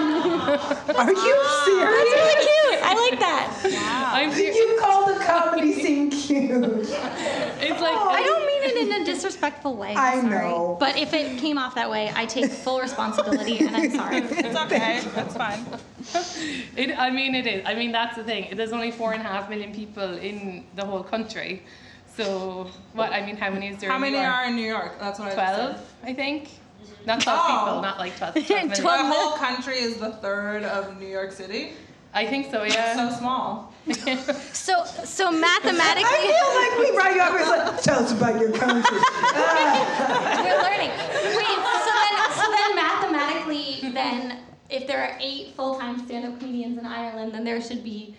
That's 0.86 1.64
serious? 1.66 2.08
really 2.16 2.34
cute. 2.36 2.61
I 2.92 3.08
like 3.10 3.18
that. 3.20 4.12
I'm 4.14 4.32
ser- 4.32 4.40
You 4.40 4.76
call 4.80 5.06
the 5.12 5.18
comedy 5.24 5.72
scene 5.72 6.10
cute. 6.10 6.64
It's 6.64 7.80
like 7.80 7.96
I 7.96 8.22
don't 8.24 8.46
mean 8.46 8.62
it 8.64 8.76
in 8.96 9.02
a 9.02 9.04
disrespectful 9.04 9.76
way. 9.76 9.94
I 9.94 10.14
I'm 10.14 10.22
sorry. 10.30 10.48
know. 10.48 10.76
But 10.78 10.96
if 10.98 11.12
it 11.14 11.38
came 11.38 11.58
off 11.58 11.74
that 11.76 11.90
way, 11.90 12.12
I 12.14 12.26
take 12.26 12.50
full 12.50 12.80
responsibility, 12.80 13.58
and 13.60 13.76
I'm 13.76 13.90
sorry. 13.90 14.16
It's 14.42 14.56
okay. 14.56 15.00
That's 15.14 15.36
fine. 15.36 15.64
It, 16.76 16.98
I 16.98 17.10
mean, 17.10 17.34
it 17.34 17.46
is. 17.46 17.62
I 17.66 17.74
mean, 17.74 17.92
that's 17.92 18.16
the 18.16 18.24
thing. 18.24 18.56
There's 18.56 18.72
only 18.72 18.90
four 18.90 19.12
and 19.12 19.22
a 19.22 19.24
half 19.26 19.48
million 19.48 19.72
people 19.74 20.16
in 20.18 20.64
the 20.74 20.84
whole 20.84 21.02
country. 21.02 21.62
So, 22.16 22.68
what? 22.92 23.12
I 23.12 23.24
mean, 23.24 23.36
how 23.36 23.50
many 23.50 23.68
is 23.68 23.78
there? 23.78 23.88
How 23.90 23.96
in 23.96 24.02
many 24.02 24.16
New 24.16 24.22
York? 24.22 24.34
are 24.34 24.44
in 24.48 24.56
New 24.56 24.66
York? 24.68 24.92
That's 25.00 25.18
what 25.18 25.28
I 25.28 25.34
Twelve, 25.34 25.76
said. 25.76 25.86
I 26.04 26.12
think. 26.14 26.48
Not 27.06 27.20
twelve 27.20 27.40
Oh. 27.42 27.64
people. 27.66 27.82
Not 27.82 27.98
like 27.98 28.16
twelve. 28.16 28.34
12 28.46 28.48
million. 28.48 28.68
The 28.78 28.86
whole 29.14 29.32
country 29.36 29.78
is 29.78 29.96
the 29.96 30.10
third 30.24 30.64
of 30.64 31.00
New 31.00 31.06
York 31.08 31.32
City. 31.32 31.72
I 32.14 32.26
think 32.26 32.50
so. 32.50 32.62
Yeah. 32.64 32.94
So 33.10 33.18
small. 33.18 33.72
So, 34.52 34.84
so 35.04 35.30
mathematically, 35.32 36.04
I 36.06 36.20
feel 36.30 36.48
like 36.62 36.88
we 36.88 36.94
brought 36.94 37.14
you 37.16 37.20
up 37.20 37.34
and 37.34 37.48
like, 37.74 37.82
tell 37.82 37.98
us 37.98 38.12
about 38.12 38.40
your 38.40 38.52
country. 38.52 38.96
we're 39.34 40.62
learning. 40.62 40.90
Wait, 41.36 41.58
so 41.82 41.90
then, 41.98 42.14
so 42.32 42.44
then 42.52 42.76
mathematically, 42.76 43.90
then 43.92 44.38
if 44.70 44.86
there 44.86 45.02
are 45.02 45.16
eight 45.20 45.54
full-time 45.56 45.98
stand-up 46.06 46.38
comedians 46.38 46.78
in 46.78 46.86
Ireland, 46.86 47.34
then 47.34 47.42
there 47.42 47.60
should 47.60 47.82
be 47.82 48.14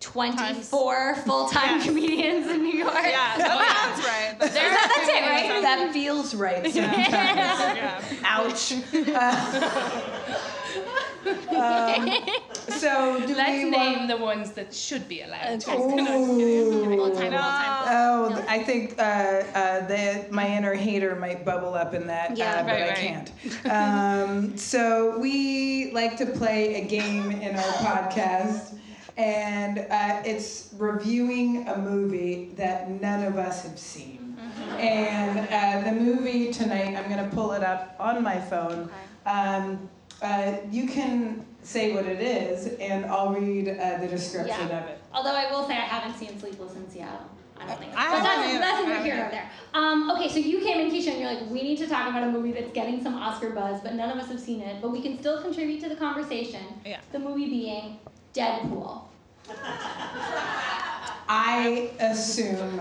24 0.00 1.16
full-time 1.16 1.80
comedians 1.82 2.46
in 2.48 2.62
New 2.62 2.76
York. 2.76 2.92
Yeah, 2.94 3.38
that 3.38 3.94
sounds 3.96 4.06
right. 4.06 4.36
But 4.38 4.52
That- 4.52 4.92
that's 4.94 5.08
it, 5.08 5.22
right? 5.22 5.62
that 5.62 5.92
feels 5.94 6.34
right. 6.34 6.74
yeah. 6.74 8.02
Ouch. 8.24 8.74
Uh, 11.50 12.20
So 12.78 13.26
do 13.26 13.34
Let's 13.34 13.50
we 13.52 13.64
want- 13.70 13.98
name 13.98 14.06
the 14.08 14.16
ones 14.16 14.52
that 14.52 14.72
should 14.74 15.08
be 15.08 15.22
allowed. 15.22 15.62
Ooh. 15.68 15.70
Full-time, 15.70 16.06
full-time. 16.98 17.32
Oh, 17.90 18.44
I 18.48 18.62
think 18.62 18.98
uh, 18.98 19.02
uh, 19.02 19.86
the, 19.86 20.26
my 20.30 20.46
inner 20.46 20.74
hater 20.74 21.16
might 21.16 21.44
bubble 21.44 21.74
up 21.74 21.94
in 21.94 22.06
that, 22.06 22.36
Yeah. 22.36 22.54
uh, 22.56 22.62
but 22.62 22.72
Right, 22.72 22.82
I 22.82 22.88
right. 22.88 22.96
can't. 22.96 23.66
Um, 23.66 24.56
so 24.56 25.18
we 25.18 25.90
like 25.92 26.16
to 26.18 26.26
play 26.26 26.82
a 26.82 26.84
game 26.86 27.30
in 27.30 27.56
our 27.56 27.72
podcast, 27.86 28.74
and 29.16 29.78
uh, 29.90 30.22
it's 30.24 30.70
reviewing 30.78 31.66
a 31.68 31.76
movie 31.78 32.52
that 32.56 32.88
none 32.90 33.24
of 33.24 33.36
us 33.36 33.62
have 33.64 33.78
seen. 33.78 34.36
And 34.78 35.38
uh, 35.50 35.88
the 35.90 35.96
movie 36.00 36.52
tonight, 36.52 36.94
I'm 36.96 37.10
going 37.10 37.28
to 37.28 37.34
pull 37.34 37.52
it 37.52 37.62
up 37.64 37.96
on 37.98 38.22
my 38.22 38.38
phone. 38.40 38.88
Um, 39.26 39.88
uh, 40.22 40.54
you 40.70 40.86
can 40.88 41.44
say 41.68 41.92
what 41.92 42.06
it 42.06 42.20
is, 42.20 42.66
and 42.80 43.04
I'll 43.04 43.30
read 43.34 43.68
uh, 43.68 43.98
the 43.98 44.08
description 44.08 44.68
Yeah. 44.68 44.82
of 44.82 44.88
it. 44.88 44.98
Although 45.12 45.34
I 45.34 45.50
will 45.50 45.66
say 45.66 45.74
I 45.74 45.80
haven't 45.80 46.18
seen 46.18 46.38
Sleepless 46.40 46.74
in 46.74 46.88
Seattle. 46.90 47.26
I 47.60 47.66
don't 47.66 47.78
think. 47.78 47.92
I 47.92 47.94
but 47.94 48.02
haven't 48.02 48.22
that's, 48.24 48.48
either. 48.48 48.58
that's 48.60 48.78
I 48.78 48.88
neither 48.88 49.02
here 49.04 49.16
nor 49.16 49.30
there. 49.30 49.50
Um, 49.74 50.10
okay, 50.12 50.28
so 50.28 50.38
you 50.38 50.60
came 50.60 50.80
in, 50.80 50.90
Keisha, 50.90 51.08
and 51.10 51.20
you're 51.20 51.30
like, 51.34 51.50
we 51.50 51.62
need 51.62 51.76
to 51.78 51.86
talk 51.86 52.08
about 52.08 52.22
a 52.22 52.30
movie 52.30 52.52
that's 52.52 52.72
getting 52.72 53.02
some 53.02 53.14
Oscar 53.16 53.50
buzz, 53.50 53.80
but 53.82 53.94
none 53.94 54.10
of 54.10 54.16
us 54.16 54.28
have 54.28 54.40
seen 54.40 54.60
it. 54.62 54.80
But 54.80 54.92
we 54.92 55.02
can 55.02 55.18
still 55.18 55.42
contribute 55.42 55.80
to 55.82 55.88
the 55.90 55.96
conversation. 55.96 56.62
Yeah. 56.86 57.00
The 57.12 57.18
movie 57.18 57.48
being 57.50 57.98
Deadpool. 58.32 59.02
I 61.28 61.90
assume. 62.00 62.80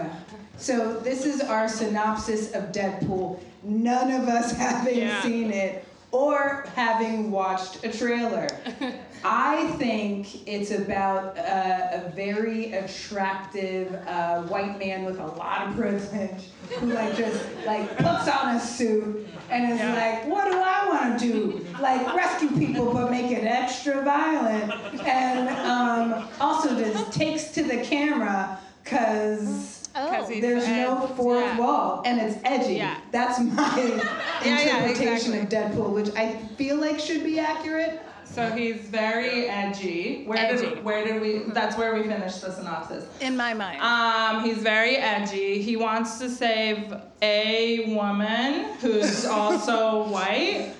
So 0.57 0.99
this 0.99 1.25
is 1.25 1.41
our 1.41 1.67
synopsis 1.67 2.53
of 2.53 2.71
Deadpool. 2.71 3.39
None 3.63 4.11
of 4.21 4.27
us 4.29 4.51
having 4.57 4.99
Yeah. 4.99 5.21
seen 5.23 5.51
it 5.51 5.85
or 6.11 6.65
having 6.75 7.31
watched 7.31 7.83
a 7.83 7.91
trailer. 7.91 8.47
I 9.23 9.67
think 9.77 10.47
it's 10.47 10.71
about 10.71 11.37
uh, 11.37 11.89
a 11.91 12.11
very 12.15 12.73
attractive 12.73 13.93
uh, 14.07 14.43
white 14.43 14.79
man 14.79 15.05
with 15.05 15.19
a 15.19 15.25
lot 15.25 15.67
of 15.67 15.75
privilege 15.75 16.43
who 16.79 16.93
like 16.93 17.15
just 17.17 17.43
like 17.65 17.97
puts 17.97 18.27
on 18.27 18.55
a 18.55 18.59
suit 18.59 19.27
and 19.49 19.73
is 19.73 19.79
like, 19.79 20.27
what 20.27 20.51
do 20.51 20.57
I 20.57 20.87
want 20.87 21.19
to 21.19 21.27
do? 21.27 21.65
Like 21.81 22.15
rescue 22.15 22.49
people, 22.57 22.93
but 22.93 23.11
make 23.11 23.31
it 23.31 23.43
extra 23.43 24.01
violent, 24.03 24.73
and 25.05 25.49
um, 25.49 26.27
also 26.39 26.77
just 26.77 27.11
takes 27.11 27.51
to 27.51 27.63
the 27.63 27.77
camera 27.83 28.59
because. 28.83 29.76
Because 30.05 30.29
he's 30.29 30.41
There's 30.41 30.67
no 30.67 31.07
fourth 31.15 31.43
yeah. 31.43 31.57
wall, 31.57 32.01
and 32.05 32.21
it's 32.21 32.37
edgy. 32.43 32.75
Yeah. 32.75 32.97
That's 33.11 33.39
my 33.39 33.75
yeah, 34.45 34.59
interpretation 34.59 35.33
exactly. 35.33 35.39
of 35.39 35.49
Deadpool, 35.49 35.93
which 35.93 36.09
I 36.15 36.37
feel 36.57 36.77
like 36.77 36.99
should 36.99 37.23
be 37.23 37.39
accurate. 37.39 38.01
So 38.25 38.51
he's 38.51 38.75
very 38.81 39.47
edgy. 39.47 40.25
Where 40.25 40.37
Edgy. 40.37 40.75
did 40.75 40.83
where 40.83 41.03
did 41.03 41.21
we? 41.21 41.51
That's 41.53 41.77
where 41.77 41.95
we 41.95 42.03
finished 42.03 42.41
the 42.41 42.51
synopsis. 42.51 43.07
In 43.21 43.35
my 43.35 43.53
mind. 43.53 43.81
Um, 43.81 44.43
he's 44.43 44.57
very 44.57 44.97
edgy. 44.97 45.61
He 45.61 45.75
wants 45.77 46.19
to 46.19 46.29
save 46.29 46.93
a 47.21 47.95
woman 47.95 48.73
who's 48.79 49.25
also 49.39 50.07
white. 50.09 50.73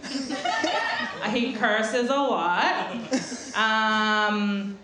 he 1.32 1.54
curses 1.54 2.10
a 2.10 2.16
lot. 2.16 2.92
Um, 3.56 4.78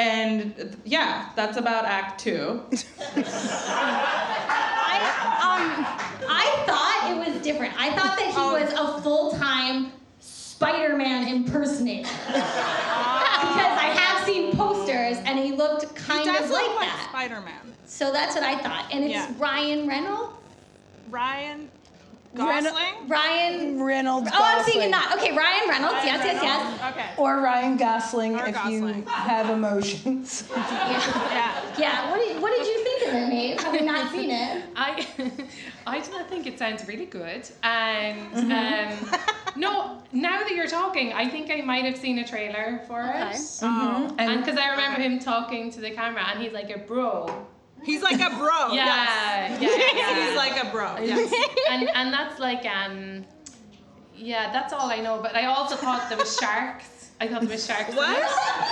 and 0.00 0.76
yeah, 0.84 1.28
that's 1.36 1.56
about 1.58 1.84
Act 1.84 2.20
Two. 2.20 2.62
I, 3.16 4.96
um, 5.44 5.86
I 6.28 6.62
thought 6.66 7.10
it 7.10 7.32
was 7.34 7.42
different. 7.42 7.74
I 7.78 7.90
thought 7.90 8.16
that 8.18 8.26
he 8.28 8.32
Oh. 8.36 8.54
was 8.60 8.72
a 8.72 9.02
full-time 9.02 9.92
Spider-Man 10.20 11.28
impersonator. 11.28 12.08
because 12.26 13.78
I 13.78 13.92
have 13.96 14.24
seen 14.26 14.56
posters, 14.56 15.18
and 15.24 15.38
he 15.38 15.52
looked 15.52 15.94
kind 15.94 16.28
of 16.28 16.50
like 16.50 16.50
like 16.50 16.78
that. 16.80 17.06
Spider-Man. 17.10 17.74
So 17.86 18.10
that's 18.12 18.34
what 18.34 18.44
I 18.44 18.56
thought. 18.58 18.86
And 18.92 19.04
it's 19.04 19.12
Yeah. 19.12 19.32
Ryan 19.38 19.86
Reynolds? 19.88 20.32
Ryan 21.10 21.68
Ren- 22.32 22.62
Gosling. 22.64 23.08
Ryan. 23.08 23.82
Reynolds. 23.82 24.30
Oh, 24.32 24.38
I'm 24.40 24.64
thinking 24.64 24.90
Gosling. 24.90 24.90
that. 24.92 25.18
Okay, 25.18 25.36
Ryan 25.36 25.68
Reynolds. 25.68 25.94
Ryan 25.94 26.06
yes, 26.06 26.24
yes, 26.24 26.42
yes. 26.42 26.92
Okay. 26.92 27.10
Or 27.16 27.40
Ryan 27.40 27.76
Gosling 27.76 28.34
Or 28.36 28.46
if 28.46 28.56
you 28.66 28.80
Gosling. 28.80 29.06
have 29.06 29.50
emotions. 29.50 30.48
Yeah. 30.56 31.74
Yeah. 31.78 32.10
What 32.10 32.20
did, 32.20 32.40
what 32.40 32.56
did 32.56 32.66
you 32.66 32.84
think 32.84 33.08
of 33.08 33.14
it, 33.14 33.28
Maeve? 33.28 33.60
Having 33.60 33.86
not 33.86 34.12
seen 34.12 34.30
it. 34.30 34.62
I 34.76 35.06
I 35.86 36.00
do 36.00 36.10
not 36.12 36.28
think 36.28 36.46
it 36.46 36.58
sounds 36.58 36.86
really 36.86 37.06
good. 37.06 37.48
And 37.62 38.32
mm-hmm. 38.32 39.14
um, 39.14 39.20
no, 39.56 40.02
now 40.12 40.38
that 40.40 40.50
you're 40.52 40.68
talking, 40.68 41.12
I 41.12 41.28
think 41.28 41.50
I 41.50 41.60
might 41.62 41.84
have 41.84 41.96
seen 41.96 42.18
a 42.18 42.26
trailer 42.26 42.82
for 42.86 43.02
Okay. 43.02 43.30
it. 43.32 43.58
Oh. 43.62 44.14
And 44.18 44.40
because 44.44 44.58
I 44.58 44.70
remember 44.70 45.00
him 45.00 45.18
talking 45.18 45.70
to 45.72 45.80
the 45.80 45.90
camera, 45.90 46.24
and 46.30 46.40
he's 46.40 46.52
like 46.52 46.70
a 46.70 46.78
bro. 46.78 47.46
He's 47.84 48.02
like 48.02 48.20
a 48.20 48.30
bro. 48.36 48.72
Yeah, 48.72 49.58
yes. 49.58 49.62
yeah, 49.62 49.98
yeah. 50.00 50.26
He's 50.28 50.36
like 50.36 50.62
a 50.64 50.70
bro. 50.70 50.96
Yes. 51.02 51.32
and 51.70 51.88
and 51.94 52.12
that's 52.12 52.38
like 52.38 52.64
um, 52.66 53.24
yeah, 54.16 54.52
that's 54.52 54.72
all 54.72 54.90
I 54.90 55.00
know. 55.00 55.20
But 55.22 55.34
I 55.34 55.46
also 55.46 55.76
thought 55.76 56.08
there 56.08 56.18
was 56.18 56.36
sharks. 56.38 56.96
I 57.22 57.28
thought 57.28 57.42
there 57.42 57.50
was 57.50 57.66
sharks. 57.66 57.94
What? 57.94 58.16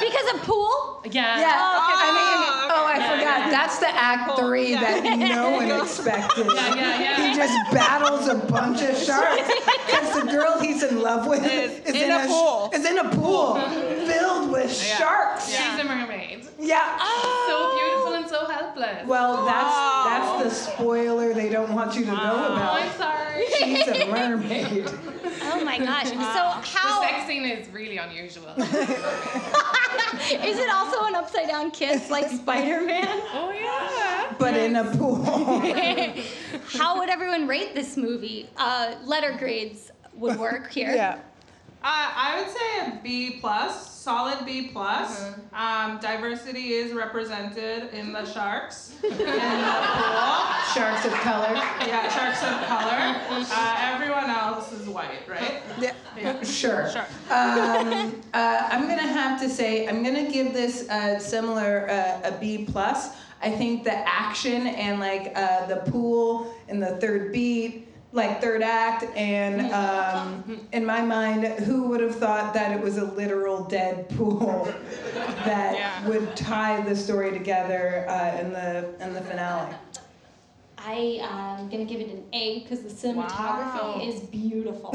Because 0.01 0.35
of 0.35 0.41
pool? 0.47 1.03
Yeah. 1.05 1.39
Yeah. 1.39 1.53
I 1.53 2.11
mean, 2.17 2.71
Oh, 2.71 2.71
oh, 2.71 2.87
I 2.87 2.97
okay. 2.97 3.19
forgot. 3.19 3.39
Yeah. 3.41 3.51
That's 3.51 3.79
the 3.79 3.89
act 3.89 4.29
Cool. 4.31 4.37
three 4.49 4.71
Yeah. 4.71 4.81
that 4.81 5.19
no 5.19 5.51
one 5.57 5.71
expected. 5.83 6.47
Yeah, 6.47 6.75
yeah, 6.75 7.01
yeah. 7.01 7.31
He 7.31 7.37
just 7.37 7.73
battles 7.75 8.27
a 8.29 8.37
bunch 8.37 8.81
of 8.81 8.97
sharks 8.97 9.43
because 9.87 10.15
the 10.25 10.31
girl 10.31 10.59
he's 10.61 10.83
in 10.83 11.03
love 11.03 11.27
with 11.27 11.45
Is 11.45 11.81
is, 11.95 11.95
in 12.03 12.11
a 12.11 12.25
sh- 12.25 12.29
pool. 12.29 12.71
Is 12.73 12.85
in 12.87 12.99
a 12.99 13.09
pool 13.11 13.61
filled 14.07 14.51
with 14.51 14.73
sharks. 14.75 15.53
Yeah. 15.53 15.77
She's 15.77 15.85
a 15.85 15.85
mermaid. 15.85 16.47
Yeah. 16.59 16.97
Oh. 17.01 17.45
So 17.49 17.57
beautiful 17.77 17.79
and 17.79 17.87
so 17.87 17.88
helpless. 18.69 19.07
Well, 19.07 19.45
that's 19.45 19.69
Oh. 19.71 20.05
that's 20.09 20.45
the 20.45 20.51
spoiler 20.73 21.35
they 21.35 21.49
don't 21.49 21.75
want 21.75 21.95
you 21.95 22.05
to 22.05 22.11
know 22.13 22.19
oh, 22.21 22.55
I'm 22.55 22.89
about. 22.89 22.97
sorry. 22.97 23.45
She's 23.59 23.87
a 23.89 24.07
mermaid. 24.11 24.89
Oh 25.43 25.63
my 25.65 25.79
gosh. 25.79 26.09
So 26.09 26.15
how 26.17 27.01
The 27.01 27.07
sex 27.09 27.27
scene 27.27 27.45
is 27.45 27.69
really 27.71 27.99
unusual. 27.99 28.49
is 28.59 28.69
it 30.59 30.71
also 30.71 31.05
an 31.07 31.15
upside 31.15 31.49
down 31.49 31.71
kiss 31.71 32.11
like 32.11 32.29
Spider-Man? 32.31 33.07
oh 33.35 33.51
yeah. 33.53 34.35
But 34.39 34.55
in 34.57 34.77
a 34.77 34.85
pool. 34.97 35.25
How 36.77 36.99
would 36.99 37.09
everyone 37.09 37.47
rate 37.47 37.75
this 37.75 37.97
movie? 37.97 38.49
Uh, 38.57 38.95
letter 39.05 39.35
grades 39.39 39.91
would 40.15 40.39
work 40.39 40.71
here. 40.73 40.91
yeah. 40.95 41.19
Uh, 41.81 42.11
I 42.15 42.43
would 42.43 42.51
say 42.51 42.87
a 42.99 43.01
B 43.03 43.39
plus, 43.41 43.93
solid 43.95 44.45
B 44.45 44.69
plus. 44.73 45.33
Um, 45.53 45.99
diversity 46.01 46.73
is 46.73 46.93
represented 46.93 47.95
in 47.95 48.13
the 48.13 48.25
sharks, 48.25 48.95
in 49.05 49.11
the 49.11 49.17
pool. 49.17 49.25
Sharks 50.75 51.05
of 51.07 51.13
color. 51.13 51.55
Yeah, 51.55 52.09
sharks 52.09 52.43
of 52.43 52.67
color. 52.67 53.15
Uh, 53.51 53.77
everyone 53.79 54.29
else 54.29 54.73
is 54.73 54.89
white, 54.89 55.27
right? 55.29 55.63
Yeah. 55.79 56.43
Sure. 56.43 56.91
Sure. 56.91 57.07
Um, 57.31 58.21
uh, 58.35 58.69
I'm 58.71 58.89
gonna 58.89 59.01
have 59.03 59.41
to 59.41 59.49
say 59.49 59.87
I'm 59.87 60.03
gonna 60.03 60.31
give 60.31 60.53
this 60.53 60.89
uh, 60.89 61.19
similar 61.19 61.89
uh, 61.89 62.29
a 62.29 62.33
B 62.39 62.67
plus. 62.71 63.11
I 63.41 63.51
think 63.51 63.85
the 63.85 63.95
action 63.95 64.67
and 64.67 64.99
like 65.01 65.33
uh, 65.37 65.67
the 65.67 65.77
pool 65.91 66.53
in 66.69 66.81
the 66.81 66.97
third 66.97 67.33
beat, 67.33 67.88
like 68.13 68.41
third 68.41 68.63
act, 68.63 69.05
and 69.17 69.71
um, 69.73 70.67
in 70.73 70.85
my 70.85 71.03
mind, 71.03 71.45
who 71.65 71.89
would 71.89 72.01
have 72.01 72.17
thought 72.17 72.55
that 72.55 72.73
it 72.77 72.83
was 72.83 72.97
a 72.97 73.05
literal 73.05 73.65
dead 73.65 74.09
pool 74.11 74.65
that 75.45 75.75
Yeah. 75.75 76.09
would 76.09 76.35
tie 76.37 76.81
the 76.83 76.97
story 76.97 77.33
together 77.33 78.07
uh, 78.09 78.39
in 78.41 78.53
the 78.53 78.95
in 79.01 79.13
the 79.13 79.21
finale? 79.21 79.75
I 80.79 81.19
am 81.23 81.69
gonna 81.69 81.85
give 81.85 82.01
it 82.01 82.09
an 82.09 82.23
A 82.33 82.61
because 82.61 82.81
the 82.83 82.89
cinematography 82.89 83.97
Wow. 83.97 84.01
is 84.03 84.21
beautiful. 84.21 84.91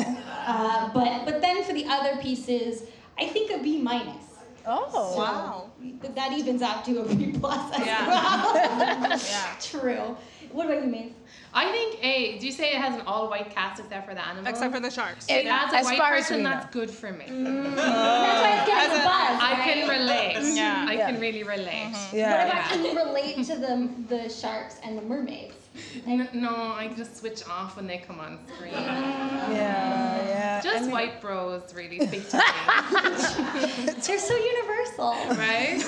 uh, 0.47 0.89
but 0.93 1.25
but 1.25 1.41
then 1.41 1.63
for 1.63 1.73
the 1.73 1.85
other 1.85 2.17
pieces, 2.17 2.83
I 3.19 3.27
think 3.27 3.51
a 3.51 3.61
B 3.61 3.79
minus. 3.79 4.25
Oh. 4.65 5.17
Wow. 5.17 5.71
Th- 6.01 6.13
That 6.15 6.31
evens 6.33 6.61
out 6.61 6.85
to 6.85 6.99
a 7.01 7.15
B 7.15 7.33
plus 7.39 7.73
as 7.79 7.85
Yeah. 7.85 8.07
well. 8.07 9.19
Yeah. 9.19 9.55
True. 9.61 10.15
What 10.51 10.67
about 10.67 10.83
you, 10.83 10.89
Maeve? 10.89 11.13
I 11.55 11.71
think 11.71 12.03
A. 12.03 12.37
Do 12.39 12.45
you 12.45 12.51
say 12.51 12.69
it 12.71 12.75
has 12.77 12.95
an 12.95 13.01
all-white 13.07 13.49
cast 13.49 13.79
except 13.79 14.07
for 14.07 14.13
the 14.15 14.25
animals? 14.25 14.47
Except 14.47 14.73
for 14.73 14.79
the 14.79 14.89
sharks. 14.91 15.25
If 15.29 15.45
it 15.45 15.47
has 15.47 15.73
a 15.73 15.77
As 15.77 15.85
white 15.85 15.97
far 15.97 16.13
as 16.13 16.27
person, 16.27 16.43
that's 16.43 16.71
good 16.73 16.89
for 16.91 17.11
me. 17.11 17.25
Mm. 17.25 17.75
That's 17.75 18.41
why 18.41 18.57
it's 18.57 18.67
getting 18.67 18.91
as 18.91 18.97
a 18.97 19.01
a- 19.01 19.05
buzz. 19.05 19.41
I 19.41 19.51
right? 19.53 19.63
can 19.63 19.89
relate. 19.89 20.55
Yeah. 20.55 20.85
I 20.87 20.93
Yeah. 20.93 21.11
can 21.11 21.19
really 21.19 21.43
relate. 21.43 21.91
Mm-hmm. 21.93 21.93
What 21.93 22.13
Yeah. 22.13 22.49
about 22.49 22.69
can 22.71 22.85
you 22.85 22.95
relate 22.95 23.35
to 23.47 23.55
the 23.55 23.89
the 24.15 24.29
sharks 24.29 24.77
and 24.83 24.97
the 24.97 25.01
mermaids? 25.03 25.55
N- 26.05 26.29
No, 26.33 26.49
I 26.55 26.91
just 26.95 27.17
switch 27.17 27.47
off 27.47 27.75
when 27.75 27.87
they 27.87 27.97
come 27.97 28.19
on 28.19 28.39
screen. 28.55 28.73
Yeah. 28.73 30.27
Yeah. 30.27 30.61
Just 30.61 30.77
I 30.77 30.81
mean- 30.81 30.91
white 30.91 31.21
bros 31.21 31.73
really 31.73 31.99
speak 32.07 32.29
to 32.29 32.37
me, 32.37 32.43
They're 34.05 34.19
so 34.19 34.35
universal. 34.35 35.13
right? 35.37 35.81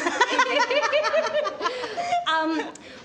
um, 2.27 2.61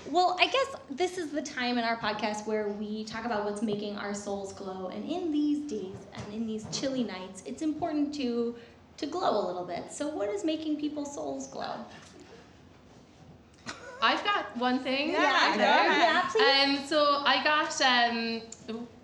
well, 0.09 0.35
I 0.39 0.47
guess 0.47 0.75
this 0.89 1.17
is 1.17 1.31
the 1.31 1.41
time 1.41 1.77
in 1.77 1.83
our 1.83 1.97
podcast 1.97 2.45
where 2.47 2.69
we 2.69 3.03
talk 3.05 3.25
about 3.25 3.45
what's 3.45 3.61
making 3.61 3.97
our 3.97 4.13
souls 4.13 4.53
glow. 4.53 4.87
And 4.87 5.05
in 5.09 5.31
these 5.31 5.69
days 5.69 5.95
and 6.13 6.33
in 6.33 6.47
these 6.47 6.65
chilly 6.71 7.03
nights, 7.03 7.43
it's 7.45 7.61
important 7.61 8.13
to 8.15 8.55
to 8.97 9.05
glow 9.07 9.43
a 9.43 9.45
little 9.47 9.65
bit. 9.65 9.91
So, 9.91 10.09
what 10.09 10.29
is 10.29 10.43
making 10.43 10.79
people's 10.79 11.13
souls 11.15 11.47
glow? 11.47 11.73
I've 14.01 14.23
got 14.23 14.57
one 14.57 14.79
thing. 14.79 15.11
Yeah, 15.11 15.49
okay? 15.49 15.57
go 15.57 15.63
ahead. 15.63 16.25
Yeah. 16.35 16.79
Um, 16.79 16.85
so 16.87 17.21
I 17.23 17.43
got 17.43 17.79
um, 17.81 18.41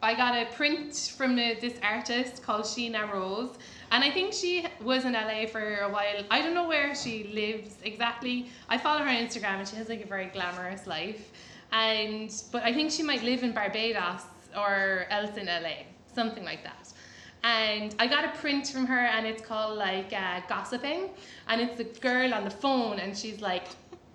I 0.01 0.15
got 0.15 0.35
a 0.35 0.45
print 0.55 1.13
from 1.15 1.35
the, 1.35 1.55
this 1.61 1.75
artist 1.83 2.41
called 2.41 2.63
Sheena 2.63 3.11
Rose, 3.11 3.55
and 3.91 4.03
I 4.03 4.09
think 4.09 4.33
she 4.33 4.65
was 4.81 5.05
in 5.05 5.13
LA 5.13 5.45
for 5.45 5.79
a 5.79 5.89
while. 5.89 6.23
I 6.31 6.41
don't 6.41 6.55
know 6.55 6.67
where 6.67 6.95
she 6.95 7.25
lives 7.25 7.75
exactly. 7.83 8.49
I 8.69 8.77
follow 8.77 8.99
her 9.03 9.09
on 9.09 9.15
Instagram, 9.15 9.59
and 9.59 9.67
she 9.67 9.75
has 9.75 9.87
like 9.87 10.03
a 10.03 10.07
very 10.07 10.27
glamorous 10.27 10.87
life, 10.87 11.31
and 11.71 12.33
but 12.51 12.63
I 12.63 12.73
think 12.73 12.91
she 12.91 13.03
might 13.03 13.23
live 13.23 13.43
in 13.43 13.51
Barbados 13.51 14.23
or 14.57 15.05
else 15.11 15.37
in 15.37 15.45
LA, 15.45 15.83
something 16.13 16.43
like 16.43 16.63
that. 16.63 16.91
And 17.43 17.95
I 17.99 18.07
got 18.07 18.25
a 18.25 18.29
print 18.39 18.67
from 18.67 18.87
her, 18.87 19.05
and 19.05 19.27
it's 19.27 19.43
called 19.43 19.77
like 19.77 20.11
uh, 20.11 20.41
gossiping, 20.49 21.11
and 21.47 21.61
it's 21.61 21.79
a 21.79 21.83
girl 22.01 22.33
on 22.33 22.43
the 22.43 22.49
phone, 22.49 22.97
and 22.97 23.15
she's 23.15 23.41
like 23.41 23.67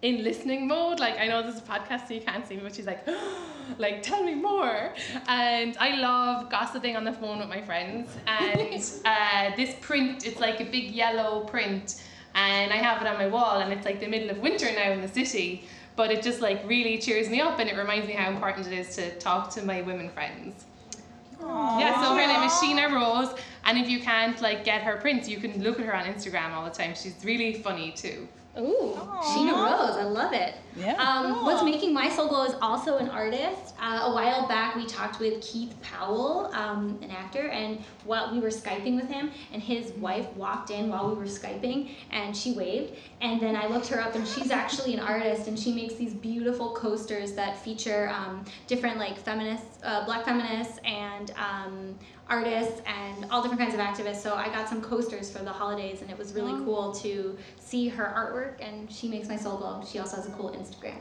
in 0.02 0.24
listening 0.24 0.66
mode. 0.68 1.00
Like 1.00 1.18
I 1.18 1.26
know 1.28 1.42
this 1.42 1.56
is 1.56 1.60
a 1.60 1.64
podcast, 1.64 2.08
so 2.08 2.14
you 2.14 2.20
can't 2.20 2.46
see 2.46 2.56
me, 2.56 2.62
but 2.62 2.74
she's 2.74 2.86
like, 2.86 3.06
like 3.78 4.02
tell 4.02 4.22
me 4.22 4.34
more. 4.34 4.92
And 5.28 5.76
I 5.78 5.96
love 5.96 6.50
gossiping 6.50 6.96
on 6.96 7.04
the 7.04 7.12
phone 7.12 7.38
with 7.38 7.48
my 7.48 7.62
friends. 7.62 8.10
And 8.26 8.84
uh, 9.04 9.56
this 9.56 9.76
print, 9.80 10.26
it's 10.26 10.40
like 10.40 10.60
a 10.60 10.64
big 10.64 10.90
yellow 10.90 11.44
print, 11.44 12.02
and 12.34 12.72
I 12.72 12.76
have 12.76 13.00
it 13.00 13.08
on 13.08 13.16
my 13.16 13.28
wall, 13.28 13.60
and 13.60 13.72
it's 13.72 13.86
like 13.86 14.00
the 14.00 14.08
middle 14.08 14.30
of 14.30 14.38
winter 14.38 14.70
now 14.72 14.90
in 14.90 15.00
the 15.00 15.08
city. 15.08 15.64
But 15.94 16.10
it 16.10 16.22
just 16.22 16.40
like 16.40 16.66
really 16.66 16.98
cheers 16.98 17.28
me 17.28 17.40
up, 17.40 17.58
and 17.58 17.68
it 17.68 17.76
reminds 17.76 18.06
me 18.06 18.14
how 18.14 18.30
important 18.30 18.66
it 18.66 18.72
is 18.72 18.96
to 18.96 19.16
talk 19.18 19.50
to 19.50 19.62
my 19.62 19.82
women 19.82 20.10
friends. 20.10 20.64
Yeah, 21.40 22.00
so 22.00 22.14
her 22.14 22.26
name 22.26 22.42
is 22.44 22.52
Sheena 22.52 22.92
Rose, 22.92 23.36
and 23.64 23.76
if 23.76 23.88
you 23.88 24.00
can't 24.00 24.40
like 24.40 24.64
get 24.64 24.82
her 24.82 24.96
prints, 24.96 25.28
you 25.28 25.38
can 25.38 25.60
look 25.62 25.80
at 25.80 25.86
her 25.86 25.94
on 25.94 26.04
Instagram 26.04 26.52
all 26.52 26.64
the 26.64 26.70
time. 26.70 26.94
She's 26.94 27.16
really 27.24 27.54
funny 27.54 27.90
too. 27.90 28.28
Ooh, 28.58 28.92
Sheena 29.22 29.54
Rose, 29.54 29.96
I 29.96 30.02
love 30.02 30.34
it. 30.34 30.54
Yeah. 30.76 30.94
Um, 30.94 31.44
What's 31.44 31.62
making 31.62 31.94
my 31.94 32.10
soul 32.10 32.28
glow 32.28 32.44
is 32.44 32.54
also 32.60 32.98
an 32.98 33.08
artist. 33.08 33.74
Uh, 33.80 34.02
a 34.04 34.14
while 34.14 34.46
back, 34.46 34.76
we 34.76 34.84
talked 34.86 35.20
with 35.20 35.40
Keith 35.42 35.74
Powell, 35.80 36.50
um, 36.52 36.98
an 37.02 37.10
actor, 37.10 37.48
and 37.48 37.78
while 38.04 38.32
we 38.32 38.40
were 38.40 38.48
skyping 38.48 38.96
with 38.96 39.08
him, 39.08 39.30
and 39.52 39.62
his 39.62 39.92
wife 39.92 40.28
walked 40.36 40.70
in 40.70 40.90
while 40.90 41.08
we 41.08 41.14
were 41.14 41.24
skyping, 41.24 41.90
and 42.10 42.36
she 42.36 42.52
waved, 42.52 42.94
and 43.22 43.40
then 43.40 43.56
I 43.56 43.66
looked 43.68 43.88
her 43.88 44.00
up, 44.00 44.14
and 44.14 44.26
she's 44.26 44.50
actually 44.50 44.92
an 44.94 45.00
artist, 45.00 45.48
and 45.48 45.58
she 45.58 45.72
makes 45.72 45.94
these 45.94 46.12
beautiful 46.12 46.72
coasters 46.74 47.32
that 47.32 47.58
feature 47.58 48.10
um, 48.10 48.44
different 48.66 48.98
like 48.98 49.16
feminists, 49.18 49.78
uh, 49.82 50.04
black 50.04 50.24
feminists, 50.26 50.78
and 50.84 51.32
um, 51.36 51.98
artists 52.28 52.80
and 52.86 53.26
all 53.30 53.42
different 53.42 53.60
kinds 53.60 53.74
of 53.74 53.80
activists. 53.80 54.22
So 54.22 54.34
I 54.34 54.46
got 54.48 54.68
some 54.68 54.80
coasters 54.80 55.30
for 55.30 55.42
the 55.42 55.50
holidays, 55.52 56.00
and 56.02 56.10
it 56.10 56.18
was 56.18 56.32
really 56.32 56.52
cool 56.64 56.92
to 56.94 57.36
see 57.60 57.88
her 57.88 58.04
artwork. 58.04 58.64
And 58.66 58.90
she 58.90 59.08
makes 59.08 59.28
my 59.28 59.36
soul 59.36 59.58
glow. 59.58 59.82
She 59.90 59.98
also 59.98 60.16
has 60.16 60.26
a 60.26 60.30
cool 60.32 60.50
Instagram. 60.50 60.98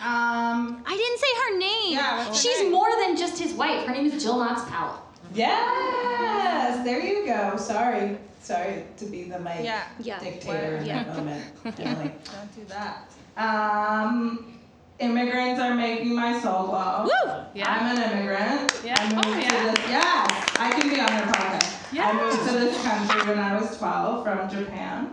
Um, 0.00 0.82
I 0.86 0.96
didn't 0.96 1.18
say 1.18 1.26
her 1.42 1.58
name. 1.58 1.92
Yeah, 1.98 2.24
her 2.28 2.34
She's 2.34 2.60
name? 2.60 2.70
more 2.70 2.88
than 3.04 3.16
just 3.16 3.36
his 3.38 3.52
wife. 3.52 3.84
Her 3.86 3.92
name 3.92 4.06
is 4.06 4.22
Jill 4.22 4.38
Knox 4.38 4.62
Powell. 4.70 5.02
Yes, 5.34 6.84
there 6.84 7.00
you 7.00 7.26
go. 7.26 7.56
Sorry, 7.56 8.16
sorry 8.40 8.84
to 8.96 9.04
be 9.06 9.24
the 9.24 9.38
mic 9.40 9.64
yeah. 9.64 9.88
Yeah. 10.00 10.20
dictator 10.20 10.76
in 10.76 10.86
Yeah. 10.86 11.02
that 11.04 11.16
moment. 11.16 11.44
Emily. 11.80 12.12
Don't 12.24 12.54
do 12.54 12.64
that. 12.68 13.10
Um, 13.36 14.57
immigrants 14.98 15.60
are 15.60 15.74
making 15.74 16.14
my 16.14 16.38
soul 16.40 16.66
glow. 16.68 17.04
Woo! 17.04 17.32
Yeah. 17.54 17.70
I'm 17.70 17.96
an 17.96 18.12
immigrant. 18.12 18.72
Yeah. 18.84 18.96
I 18.98 19.14
moved 19.14 19.26
Oh, 19.26 19.32
to 19.34 19.40
yeah. 19.40 19.72
this. 19.74 19.88
Yes, 19.88 20.56
I 20.58 20.70
can 20.72 20.88
be 20.88 21.00
on 21.00 21.12
your 21.12 21.26
podcast. 21.34 21.92
Yeah. 21.92 22.08
I 22.08 22.12
moved 22.14 22.48
to 22.48 22.52
this 22.58 22.82
country 22.82 23.28
when 23.28 23.38
I 23.38 23.58
was 23.60 23.76
12 23.78 24.24
from 24.24 24.48
Japan. 24.50 25.10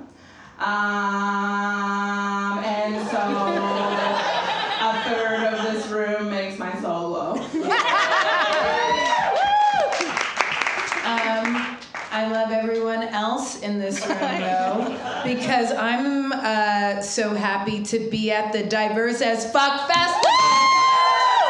Um, 0.58 0.66
because 15.36 15.72
I'm 15.74 16.32
uh, 16.32 17.02
so 17.02 17.34
happy 17.34 17.84
to 17.84 18.00
be 18.10 18.32
at 18.32 18.54
the 18.54 18.64
Diverse 18.64 19.22
as 19.22 19.52
Fuck 19.52 19.88
Festival. 19.88 20.30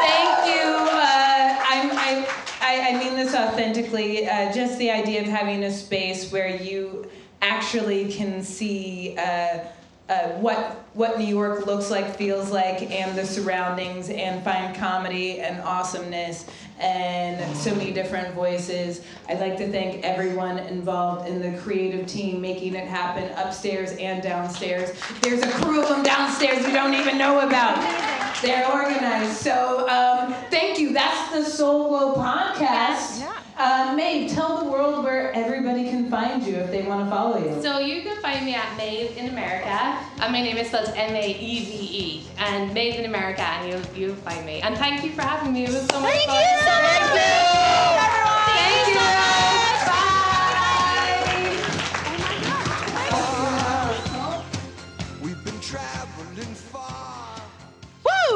Thank 0.00 0.54
you. 0.54 0.62
Uh, 0.62 1.56
I'm, 1.68 1.90
I, 1.92 2.28
I, 2.60 2.90
I 2.90 2.98
mean 2.98 3.16
this 3.16 3.34
authentically. 3.34 4.28
Uh, 4.28 4.52
just 4.52 4.78
the 4.78 4.90
idea 4.90 5.20
of 5.20 5.28
having 5.28 5.64
a 5.64 5.70
space 5.70 6.32
where 6.32 6.48
you 6.48 7.08
actually 7.42 8.12
can 8.12 8.42
see. 8.42 9.16
Uh, 9.18 9.58
uh, 10.08 10.28
what 10.38 10.84
what 10.94 11.18
New 11.18 11.26
York 11.26 11.66
looks 11.66 11.90
like, 11.90 12.16
feels 12.16 12.52
like, 12.52 12.92
and 12.92 13.18
the 13.18 13.26
surroundings, 13.26 14.08
and 14.08 14.42
find 14.44 14.72
comedy 14.76 15.40
and 15.40 15.60
awesomeness 15.62 16.46
and 16.78 17.56
so 17.56 17.74
many 17.74 17.92
different 17.92 18.34
voices. 18.34 19.02
I'd 19.28 19.40
like 19.40 19.56
to 19.58 19.70
thank 19.70 20.04
everyone 20.04 20.58
involved 20.58 21.28
in 21.28 21.40
the 21.40 21.58
creative 21.58 22.06
team 22.06 22.40
making 22.40 22.74
it 22.74 22.86
happen 22.86 23.30
upstairs 23.36 23.92
and 23.92 24.22
downstairs. 24.22 24.92
There's 25.22 25.42
a 25.42 25.50
crew 25.52 25.82
of 25.82 25.88
them 25.88 26.02
downstairs 26.02 26.66
you 26.66 26.72
don't 26.72 26.94
even 26.94 27.18
know 27.18 27.40
about. 27.40 27.76
They're 28.42 28.70
organized. 28.70 29.36
So 29.36 29.88
um, 29.88 30.34
thank 30.50 30.78
you. 30.78 30.92
That's 30.92 31.32
the 31.32 31.44
Soul 31.50 31.88
Glow 31.88 32.14
podcast. 32.14 33.26
Uh, 33.58 33.94
Maeve, 33.96 34.30
tell 34.32 34.62
the 34.62 34.70
world 34.70 35.02
where 35.02 35.32
everybody 35.32 35.84
can 35.84 36.10
find 36.10 36.42
you 36.46 36.56
if 36.56 36.70
they 36.70 36.82
want 36.82 37.02
to 37.02 37.10
follow 37.10 37.38
you. 37.42 37.62
So 37.62 37.78
you 37.78 38.02
can 38.02 38.20
find 38.20 38.44
me 38.44 38.54
at 38.54 38.76
Maeve 38.76 39.16
in 39.16 39.30
America, 39.30 39.98
and 40.20 40.30
my 40.30 40.42
name 40.42 40.58
is 40.58 40.68
spelled 40.68 40.92
M-A-E-V-E, 40.94 42.24
and 42.36 42.74
Maeve 42.74 42.96
in 42.96 43.06
America, 43.06 43.40
and 43.42 43.72
you'll 43.72 43.96
you'll 43.96 44.16
find 44.16 44.44
me. 44.44 44.60
And 44.60 44.76
thank 44.76 45.02
you 45.02 45.12
for 45.12 45.22
having 45.22 45.54
me. 45.54 45.64
It 45.64 45.70
was 45.70 45.86
so 45.86 46.00
much 46.00 46.12
Thank 46.12 46.26
fun. 46.26 46.38
you 46.38 46.60
so 46.60 46.82
much. 46.82 46.96
Thank 48.46 48.88
you. 48.88 48.94
Bye. 48.94 49.22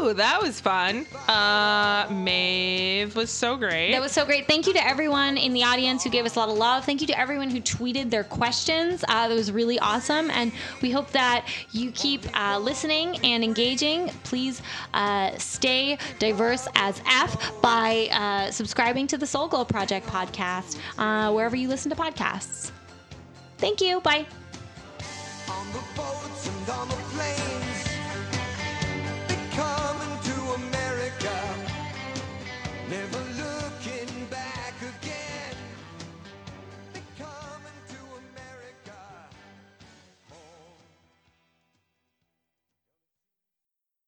Woo, 0.00 0.14
that 0.14 0.40
was 0.40 0.60
fun. 0.60 1.06
Uh, 1.28 2.06
Maeve 2.10 3.14
was 3.14 3.30
so 3.30 3.56
great. 3.56 3.92
That 3.92 4.00
was 4.00 4.12
so 4.12 4.24
great. 4.24 4.46
Thank 4.46 4.66
you 4.66 4.72
to 4.72 4.86
everyone 4.86 5.36
in 5.36 5.52
the 5.52 5.62
audience 5.62 6.02
who 6.02 6.10
gave 6.10 6.24
us 6.24 6.36
a 6.36 6.38
lot 6.38 6.48
of 6.48 6.56
love. 6.56 6.84
Thank 6.84 7.00
you 7.02 7.06
to 7.08 7.18
everyone 7.18 7.50
who 7.50 7.60
tweeted 7.60 8.08
their 8.08 8.24
questions. 8.24 9.04
Uh, 9.08 9.28
that 9.28 9.34
was 9.34 9.52
really 9.52 9.78
awesome. 9.78 10.30
And 10.30 10.52
we 10.80 10.90
hope 10.90 11.10
that 11.10 11.46
you 11.72 11.92
keep 11.92 12.24
uh, 12.38 12.58
listening 12.58 13.18
and 13.24 13.44
engaging. 13.44 14.08
Please 14.24 14.62
uh, 14.94 15.36
stay 15.36 15.98
diverse 16.18 16.66
as 16.76 17.02
F 17.06 17.60
by 17.60 18.08
uh, 18.10 18.50
subscribing 18.50 19.06
to 19.08 19.18
the 19.18 19.26
Soul 19.26 19.48
Glow 19.48 19.64
Project 19.64 20.06
podcast, 20.06 20.78
uh, 20.98 21.30
wherever 21.32 21.56
you 21.56 21.68
listen 21.68 21.90
to 21.90 21.96
podcasts. 21.96 22.70
Thank 23.58 23.82
you. 23.82 24.00
Bye. 24.00 24.26